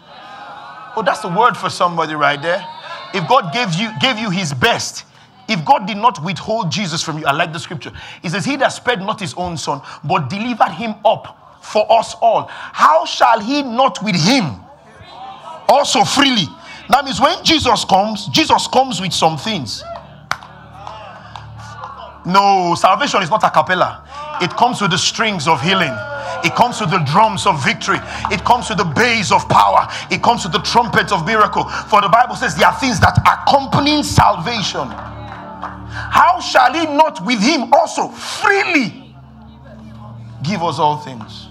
[0.96, 2.66] Oh, that's the word for somebody right there.
[3.14, 5.06] If God gave you gave you his best,
[5.48, 7.92] if God did not withhold Jesus from you, I like the scripture.
[8.22, 12.16] He says, He that spared not his own son, but delivered him up for us
[12.22, 14.62] all, how shall he not with him?
[15.72, 16.48] also freely.
[16.90, 19.84] That means when Jesus comes, Jesus comes with some things.
[22.26, 24.04] No, salvation is not a cappella.
[24.42, 25.94] It comes with the strings of healing.
[26.44, 28.00] It comes with the drums of victory.
[28.32, 29.88] It comes with the bass of power.
[30.12, 31.64] It comes with the trumpet of miracle.
[31.64, 34.88] For the Bible says there are things that accompany salvation.
[34.90, 39.16] How shall he not with him also freely
[40.44, 41.51] give us all things?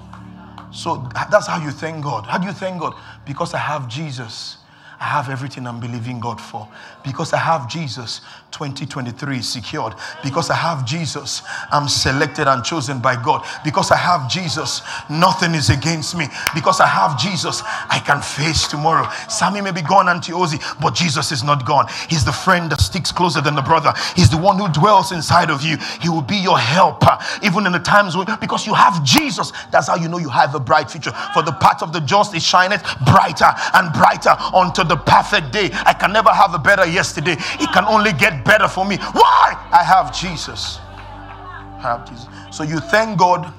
[0.72, 2.26] So that's how you thank God.
[2.26, 2.94] How do you thank God?
[3.26, 4.58] Because I have Jesus.
[5.00, 6.68] I have everything I'm believing God for.
[7.02, 8.20] Because I have Jesus,
[8.50, 9.94] 2023 secured.
[10.22, 11.40] Because I have Jesus,
[11.72, 13.46] I'm selected and chosen by God.
[13.64, 16.26] Because I have Jesus, nothing is against me.
[16.54, 19.08] Because I have Jesus, I can face tomorrow.
[19.30, 21.86] Sammy may be gone, Antiosi, but Jesus is not gone.
[22.10, 23.94] He's the friend that sticks closer than the brother.
[24.16, 25.78] He's the one who dwells inside of you.
[26.02, 29.50] He will be your helper, even in the times when, because you have Jesus.
[29.72, 31.12] That's how you know you have a bright future.
[31.32, 35.70] For the path of the just is shineth brighter and brighter unto the perfect day.
[35.72, 37.32] I can never have a better yesterday.
[37.32, 38.96] It can only get better for me.
[38.98, 39.68] Why?
[39.72, 40.78] I have Jesus.
[40.78, 42.26] I have Jesus.
[42.50, 43.54] So you thank God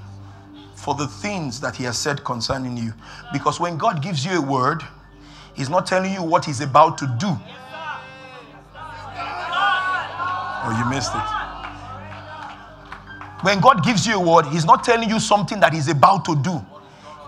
[0.75, 2.93] for the things that He has said concerning you.
[3.31, 4.83] Because when God gives you a word,
[5.55, 7.35] He's not telling you what He's about to do.
[10.63, 11.23] Oh, you missed it.
[13.43, 16.35] When God gives you a word, He's not telling you something that He's about to
[16.35, 16.63] do.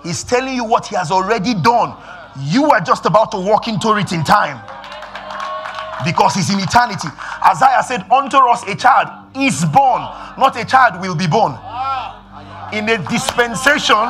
[0.04, 1.96] He's telling you what He has already done.
[2.40, 4.58] You are just about to walk into it in time
[6.06, 7.08] because it's in eternity.
[7.46, 10.02] Isaiah said, Unto us a child is born,
[10.38, 11.54] not a child will be born.
[12.74, 14.08] In a dispensation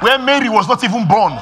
[0.00, 1.38] where Mary was not even born,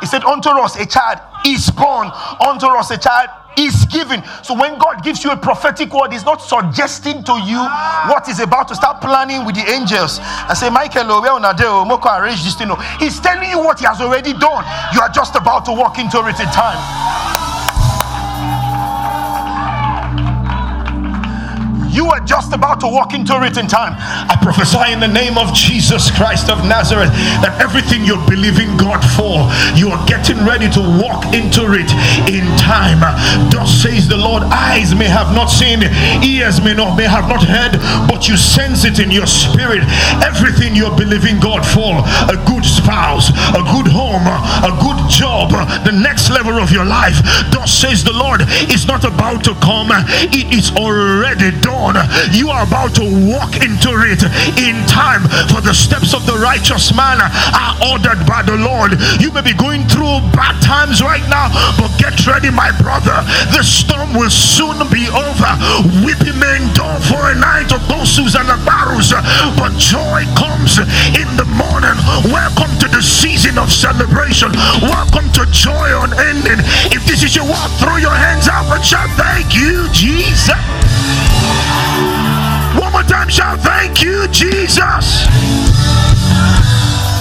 [0.00, 2.10] he said, Unto us a child is born,
[2.40, 3.28] unto us a child
[3.58, 4.22] is given.
[4.42, 7.58] So when God gives you a prophetic word, He's not suggesting to you
[8.10, 11.84] what is about to start planning with the angels and say, Michael, oh, Nadeo, oh,
[11.88, 12.68] Moko arrange this thing.
[12.68, 12.76] No.
[12.98, 14.64] He's telling you what He has already done.
[14.94, 17.43] You are just about to walk into it in time.
[21.94, 23.94] You are just about to walk into it in time.
[23.94, 28.98] I prophesy in the name of Jesus Christ of Nazareth that everything you're believing God
[29.14, 29.46] for,
[29.78, 31.86] you are getting ready to walk into it
[32.26, 32.98] in time.
[33.46, 35.86] Thus says the Lord, eyes may have not seen,
[36.26, 37.78] ears may not may have not heard,
[38.10, 39.86] but you sense it in your spirit.
[40.18, 44.26] Everything you're believing God for, a good spouse, a good home,
[44.66, 45.54] a good job,
[45.86, 47.22] the next level of your life.
[47.54, 49.94] Thus says the Lord, it's not about to come,
[50.34, 51.83] it is already done.
[52.32, 54.24] You are about to walk into it
[54.56, 55.20] in time,
[55.52, 58.96] for the steps of the righteous man are ordered by the Lord.
[59.20, 63.20] You may be going through bad times right now, but get ready, my brother.
[63.52, 65.52] The storm will soon be over.
[66.00, 69.12] Weeping may endure for a night of bosus and barrows,
[69.60, 70.80] but joy comes
[71.12, 72.00] in the morning.
[72.32, 74.56] Welcome to the season of celebration.
[74.80, 76.64] Welcome to joy unending.
[76.96, 80.93] If this is your walk, throw your hands up and shout, Thank you, Jesus.
[83.04, 85.26] More time, shout, Thank you, Jesus.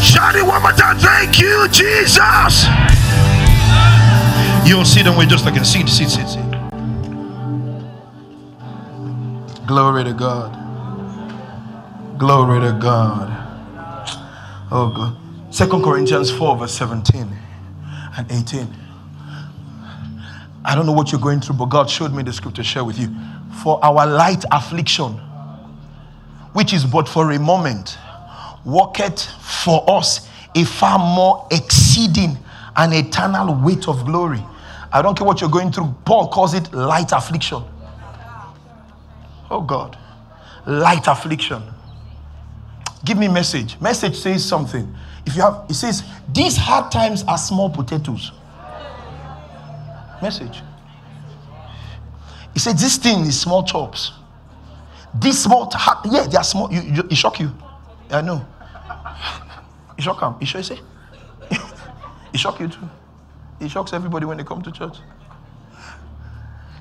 [0.01, 0.97] Shout it one more time.
[0.97, 2.65] Thank you, Jesus.
[4.65, 5.17] You'll see them.
[5.17, 6.51] We're just like a seat, seat, seat, seat.
[9.67, 10.57] Glory to God.
[12.17, 13.29] Glory to God.
[14.71, 15.53] Oh God.
[15.53, 17.27] Second Corinthians 4, verse 17
[18.17, 18.67] and 18.
[20.63, 22.85] I don't know what you're going through, but God showed me the scripture to share
[22.85, 23.13] with you.
[23.61, 25.19] For our light affliction,
[26.53, 27.97] which is but for a moment,
[28.65, 32.37] worketh for us a far more exceeding
[32.75, 34.43] and eternal weight of glory.
[34.91, 35.95] I don't care what you're going through.
[36.05, 37.63] Paul calls it light affliction.
[39.49, 39.97] Oh God,
[40.65, 41.63] light affliction.
[43.03, 43.79] Give me message.
[43.81, 44.95] Message says something.
[45.25, 48.31] If you have, it says, these hard times are small potatoes.
[50.21, 50.61] Message.
[52.53, 54.11] He said, this thing is small chops.
[55.15, 55.69] This small,
[56.05, 56.71] yeah, they are small.
[56.71, 57.51] You, you, it shock you.
[58.09, 58.45] I know.
[59.97, 60.35] It shock him.
[60.41, 60.79] It shock, say?
[62.33, 62.89] it shock you too.
[63.59, 64.97] It shocks everybody when they come to church.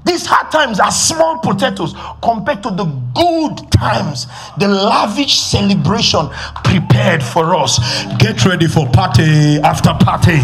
[0.04, 2.84] These hard times are small potatoes compared to the
[3.14, 4.26] good times,
[4.58, 6.28] the lavish celebration
[6.64, 7.78] prepared for us.
[8.18, 10.42] Get ready for party after party.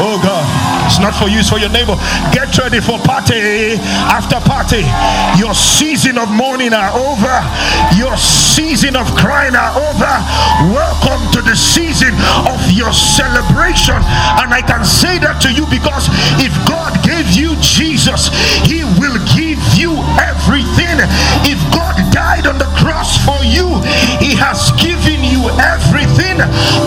[0.00, 0.44] Oh God,
[0.86, 1.96] it's not for you, it's for your neighbor.
[2.32, 3.76] Get ready for party
[4.08, 4.88] after party.
[5.36, 7.36] Your season of mourning are over,
[7.96, 10.12] your season of crying are over.
[10.72, 12.14] Welcome to the season
[12.48, 14.00] of your celebration.
[14.40, 16.08] And I can say that to you because
[16.40, 18.30] if God gave you Jesus,
[18.66, 20.98] he will give you everything.
[21.48, 23.80] If God died on the cross for you,
[24.22, 26.38] He has given you everything.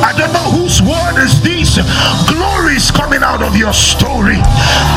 [0.04, 1.82] I don't know whose word is this.
[2.30, 4.40] Glory is coming out of your story,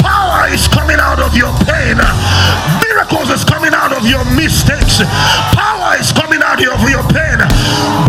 [0.05, 1.99] power is coming out of your pain,
[2.87, 5.03] miracles is coming out of your mistakes,
[5.57, 7.39] power is coming out of your pain,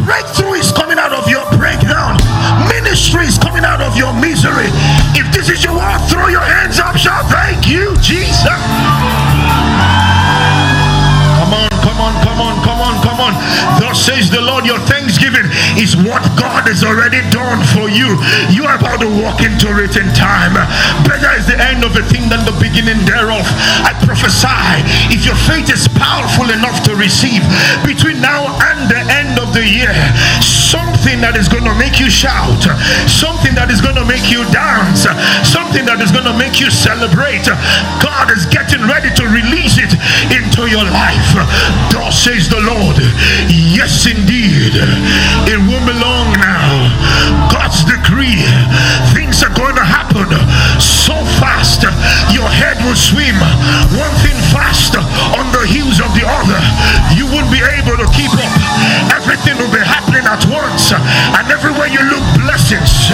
[0.05, 2.19] breakthrough is coming out of your breakdown,
[2.67, 4.69] ministry is coming out of your misery.
[5.17, 6.58] If this is your word, throw your hands
[7.07, 8.43] up, Thank you, Jesus.
[11.39, 13.33] Come on, come on, come on, come on, come on.
[13.79, 15.47] Thus says the Lord, your thanksgiving
[15.79, 18.19] is what God has already done for you.
[18.51, 20.53] You are about to walk into it in time.
[21.07, 23.45] Better is the end of a thing than the beginning thereof.
[23.85, 24.83] I prophesy,
[25.15, 27.41] if your faith is powerful enough to receive
[27.87, 29.95] between now and the end of the year,
[30.69, 32.61] something that is going to make you shout,
[33.09, 35.09] something that is going to make you dance,
[35.41, 37.49] something that is going to make you celebrate.
[37.97, 39.97] God is getting ready to release it
[40.29, 41.33] into your life.
[41.89, 43.01] Thus says the Lord,
[43.49, 44.77] yes, indeed,
[45.49, 46.93] it won't be long now.
[47.49, 48.45] God's decree,
[49.29, 50.25] things are going to happen
[50.81, 51.85] so fast,
[52.33, 53.37] your head will swim.
[53.93, 54.97] One thing fast
[55.37, 56.57] on the heels of the other,
[57.13, 58.53] you won't be able to keep up.
[59.13, 63.13] Everything will be happening at once, and everywhere you look, blessings,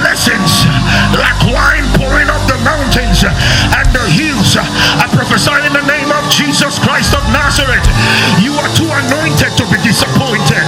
[0.00, 0.64] blessings,
[1.12, 4.56] like wine pouring up the mountains and the hills.
[4.56, 7.84] I prophesy in the name of Jesus Christ of Nazareth.
[8.40, 10.64] You are too anointed to be disappointed.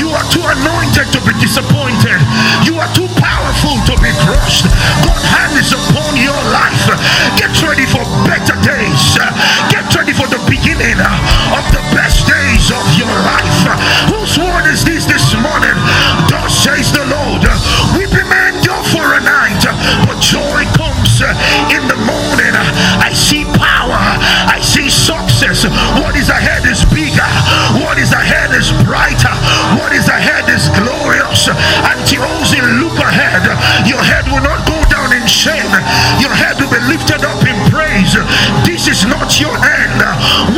[0.00, 2.20] You are too anointed to be disappointed.
[2.64, 3.07] You are too
[4.48, 4.64] crushed.
[5.04, 6.88] God's hand is upon your life.
[7.36, 9.20] Get ready for better days.
[9.68, 13.60] Get ready for the beginning of the best days of your life.
[14.08, 15.76] Whose word is this this morning?
[16.32, 17.44] Thus says the Lord.
[17.92, 19.60] Weeping may endure for a night,
[20.08, 21.20] but joy comes
[21.68, 22.54] in the morning.
[23.04, 24.00] I see power.
[24.48, 25.68] I see success.
[26.00, 27.28] What is ahead is bigger.
[27.84, 29.34] What is ahead is brighter.
[33.86, 35.70] Your head will not go down in shame.
[36.18, 38.18] Your head will be lifted up in praise.
[38.66, 40.00] This is not your end.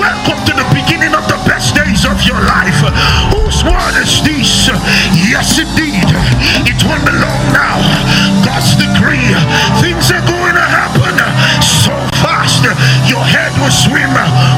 [0.00, 2.80] Welcome to the beginning of the best days of your life.
[3.36, 4.72] Whose word is this?
[5.28, 6.08] Yes, indeed.
[6.64, 7.80] It won't be long now.
[8.44, 9.28] God's decree.
[9.84, 11.14] Things are going to happen
[11.60, 11.92] so
[12.24, 12.64] fast.
[13.08, 14.12] Your head will swim.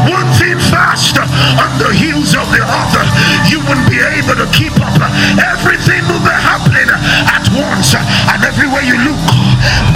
[0.07, 0.52] One thing
[1.59, 3.05] on the heels of the other.
[3.49, 4.97] You won't be able to keep up.
[5.37, 7.95] Everything will be happening at once.
[7.97, 9.21] And everywhere you look,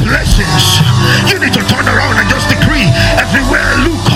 [0.05, 0.81] blessings.
[1.31, 4.07] You need to turn around and just decree everywhere I look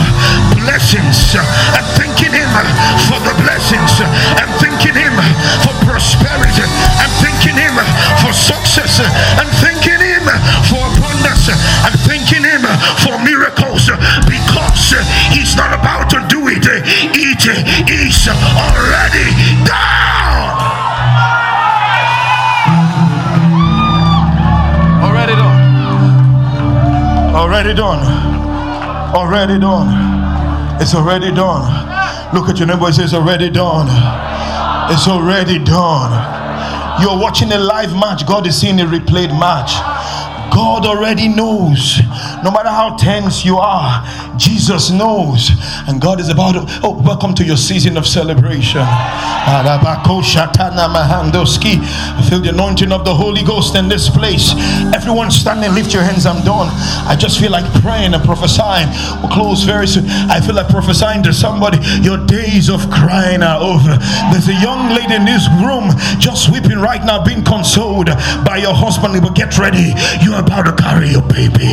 [0.71, 1.35] blessings.
[1.75, 2.51] I'm thanking Him
[3.11, 4.01] for the blessings.
[4.39, 5.15] I'm thanking Him
[5.67, 6.65] for prosperity.
[7.03, 7.75] I'm thanking Him
[8.23, 9.03] for success.
[9.41, 10.25] I'm thanking Him
[10.71, 11.51] for abundance.
[11.83, 12.63] I'm thanking Him
[13.03, 13.91] for miracles
[14.31, 14.95] because
[15.35, 16.00] He's not about
[27.71, 29.15] Already done.
[29.15, 30.83] Already done.
[30.83, 32.35] It's already done.
[32.35, 33.87] Look at your neighbor, it says already done.
[34.91, 36.11] It's already done.
[37.01, 39.71] You're watching a live match, God is seeing a replayed match.
[40.53, 42.01] God already knows.
[42.43, 44.03] No matter how tense you are,
[44.39, 45.51] Jesus knows.
[45.87, 46.65] And God is about to.
[46.83, 48.81] Oh, welcome to your season of celebration.
[48.81, 49.67] I
[52.29, 54.55] feel the anointing of the Holy Ghost in this place.
[54.95, 56.25] Everyone standing, lift your hands.
[56.25, 56.69] I'm done.
[57.07, 58.89] I just feel like praying and prophesying.
[59.21, 60.09] We'll close very soon.
[60.09, 61.79] I feel like prophesying to somebody.
[62.01, 63.99] Your days of crying are over.
[64.33, 68.09] There's a young lady in this room just weeping right now, being consoled
[68.47, 69.21] by your husband.
[69.21, 69.93] But get ready.
[70.23, 71.69] You are about to carry your baby.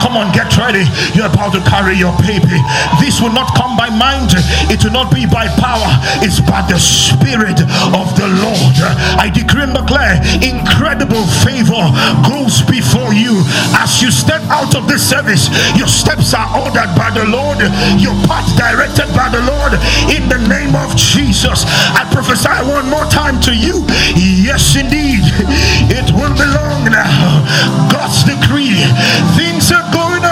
[0.00, 0.88] Come on, get ready.
[1.14, 2.58] You're about to carry your baby.
[2.98, 4.32] This will not come by mind,
[4.72, 5.92] it will not be by power,
[6.24, 7.60] it's by the Spirit
[7.92, 8.76] of the Lord.
[9.20, 11.84] I decree and declare incredible favor
[12.24, 13.44] goes before you
[13.76, 15.52] as you step out of this service.
[15.76, 17.60] Your steps are ordered by the Lord,
[18.00, 19.76] your path directed by the Lord.
[20.08, 23.84] In the name of Jesus, I prophesy one more time to you.
[24.16, 25.20] Yes, indeed,
[25.92, 27.44] it will be long now.
[27.92, 28.80] God's decree.
[29.36, 29.89] Things are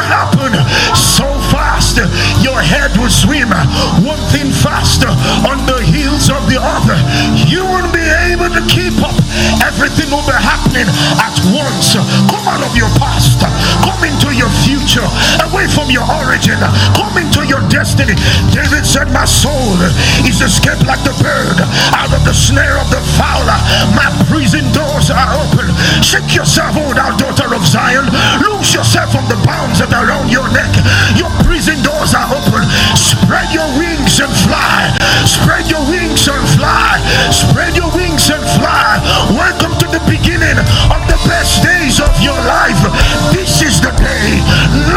[0.08, 0.56] happen
[0.96, 2.00] so fast.
[2.40, 3.52] Your head will swim
[4.00, 5.12] one thing faster
[5.44, 6.96] on the heels of the other.
[7.44, 9.16] You won't be able to keep up.
[9.60, 10.88] Everything will be happening
[11.20, 11.94] at once.
[12.32, 13.44] Come out of your past.
[13.88, 15.08] Come into your future.
[15.48, 16.60] Away from your origin.
[16.92, 18.12] Come into your destiny.
[18.52, 19.80] David said, My soul
[20.28, 21.56] is escaped like the bird
[21.96, 23.56] out of the snare of the fowler.
[23.96, 25.72] My prison doors are open.
[26.04, 28.04] Shake yourself, O thou daughter of Zion.
[28.44, 30.68] Loose yourself from the bounds that are around your neck.
[31.16, 32.68] Your prison doors are open.
[32.92, 34.92] Spread your wings and fly.
[35.24, 37.00] Spread your wings and fly.
[37.32, 39.00] Spread your wings and fly.
[39.32, 40.60] Welcome to the beginning
[40.92, 42.76] of the best days of your life.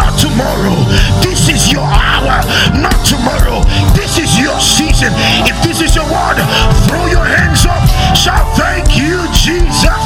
[0.02, 0.82] Not tomorrow.
[1.22, 2.41] This is your hour,
[2.74, 3.62] not tomorrow.
[3.93, 5.14] This is your season.
[5.45, 6.41] If this is your word,
[6.89, 7.86] throw your hands up.
[8.18, 10.02] Shout, Thank you, Jesus.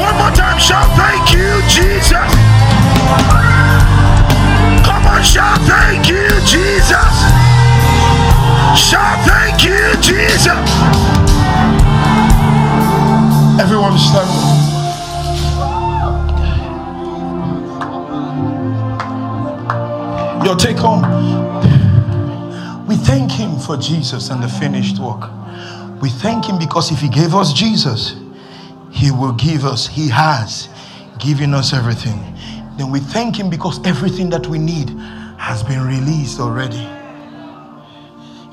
[0.00, 2.28] One more time, shout, Thank you, Jesus.
[4.88, 7.12] Come on, shout, Thank you, Jesus.
[8.80, 10.56] Shout, Thank you, Jesus.
[13.60, 14.31] Everyone stand.
[20.52, 21.00] Your take home.
[22.86, 25.30] We thank Him for Jesus and the finished work.
[26.02, 28.16] We thank Him because if He gave us Jesus,
[28.90, 30.68] He will give us, He has
[31.18, 32.18] given us everything.
[32.76, 34.90] Then we thank Him because everything that we need
[35.38, 36.86] has been released already.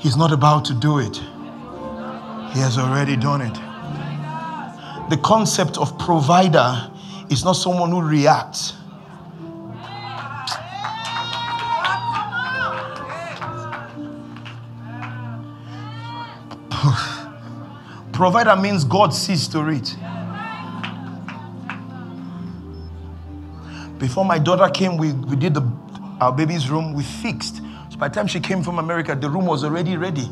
[0.00, 1.18] He's not about to do it,
[2.54, 3.54] He has already done it.
[5.10, 6.90] The concept of provider
[7.28, 8.79] is not someone who reacts.
[18.20, 19.96] Provider means God sees to it.
[23.98, 25.62] Before my daughter came, we, we did the,
[26.20, 27.62] our baby's room, we fixed.
[27.88, 30.28] So by the time she came from America, the room was already ready.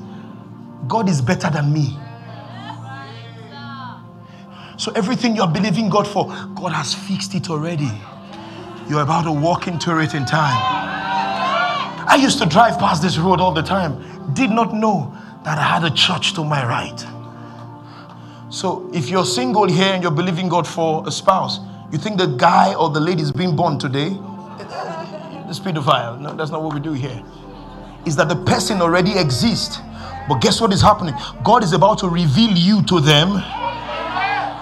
[0.86, 1.98] God is better than me.
[4.77, 7.90] So everything you're believing God for, God has fixed it already.
[8.90, 10.60] You're about to walk into it in time.
[12.06, 15.62] I used to drive past this road all the time, did not know that I
[15.62, 17.18] had a church to my right.
[18.51, 21.61] So if you're single here and you're believing God for a spouse,
[21.93, 24.11] you think the guy or the lady is being born today?
[25.49, 26.20] The pedophile.
[26.20, 27.23] No, that's not what we do here.
[28.05, 29.79] Is that the person already exists.
[30.29, 31.15] But guess what is happening?
[31.43, 33.43] God is about to reveal you to them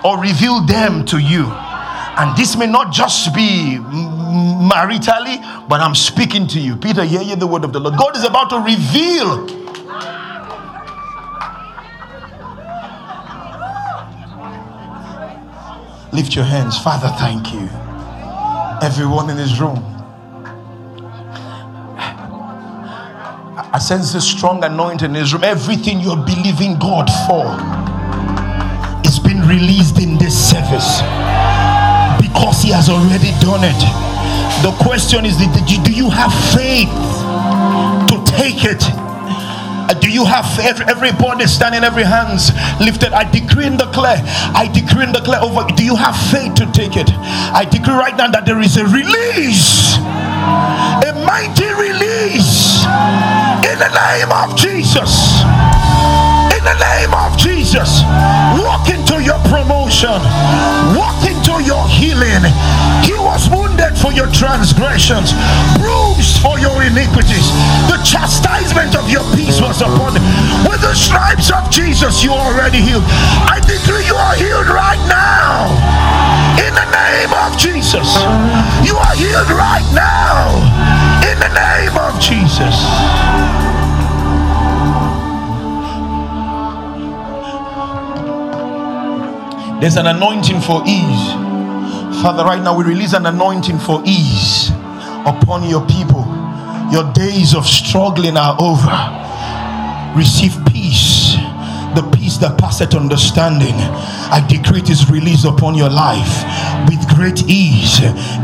[0.05, 1.47] or reveal them to you.
[1.47, 6.77] And this may not just be maritally, but I'm speaking to you.
[6.77, 7.99] Peter, hear you the word of the Lord.
[7.99, 9.66] God is about to reveal
[16.17, 16.79] Lift your hands.
[16.79, 17.69] Father, thank you.
[18.81, 19.77] Everyone in this room.
[23.71, 25.45] I sense a strong anointing in this room.
[25.45, 27.45] Everything you're believing God for
[29.07, 31.03] is being released in this service
[32.17, 33.83] because He has already done it.
[34.65, 36.89] The question is do you have faith
[38.09, 39.06] to take it?
[39.89, 42.51] Uh, do you have every everybody standing, every hands
[42.81, 43.13] lifted?
[43.13, 44.19] I decree and declare,
[44.55, 45.65] I decree and declare over.
[45.75, 47.11] Do you have faith to take it?
[47.11, 52.83] I decree right now that there is a release, a mighty release
[53.63, 55.76] in the name of Jesus.
[56.67, 58.03] The name of Jesus,
[58.59, 60.19] walk into your promotion,
[60.99, 62.43] walk into your healing.
[63.07, 65.31] He was wounded for your transgressions,
[65.79, 67.55] bruised for your iniquities.
[67.87, 70.27] The chastisement of your peace was upon him.
[70.67, 73.07] With the stripes of Jesus, you are already healed.
[73.47, 75.71] I decree you are healed right now.
[76.59, 78.11] In the name of Jesus,
[78.83, 80.51] you are healed right now.
[81.31, 83.66] In the name of Jesus.
[89.87, 91.31] There's an anointing for ease.
[92.21, 94.71] Father, right now we release an anointing for ease
[95.25, 96.27] upon your people.
[96.91, 98.91] Your days of struggling are over.
[100.19, 101.16] Receive peace,
[101.95, 103.75] the peace that passeth understanding.
[104.33, 106.45] I decree it is released upon your life
[106.89, 108.01] with great ease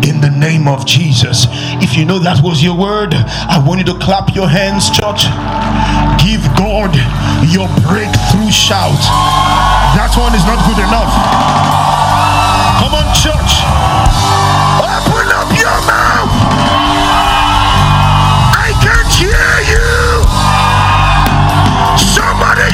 [0.09, 1.47] in the name of Jesus.
[1.83, 5.27] If you know that was your word, I want you to clap your hands, church.
[6.23, 6.95] Give God
[7.51, 9.03] your breakthrough shout.
[9.99, 11.13] That one is not good enough.
[12.81, 13.53] Come on, church.
[14.81, 16.02] Open up your mouth.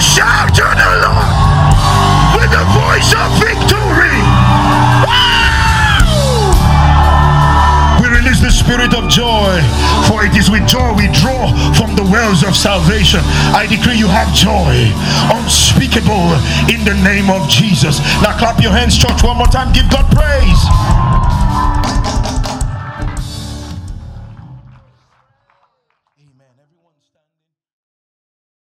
[0.00, 1.30] Shout to the Lord
[2.38, 4.18] with the voice of victory.
[8.00, 9.58] We release the spirit of joy,
[10.06, 13.20] for it is with joy we draw from the wells of salvation.
[13.54, 14.94] I decree you have joy,
[15.34, 16.38] unspeakable
[16.70, 17.98] in the name of Jesus.
[18.22, 19.72] Now clap your hands, church, one more time.
[19.72, 20.62] Give God praise.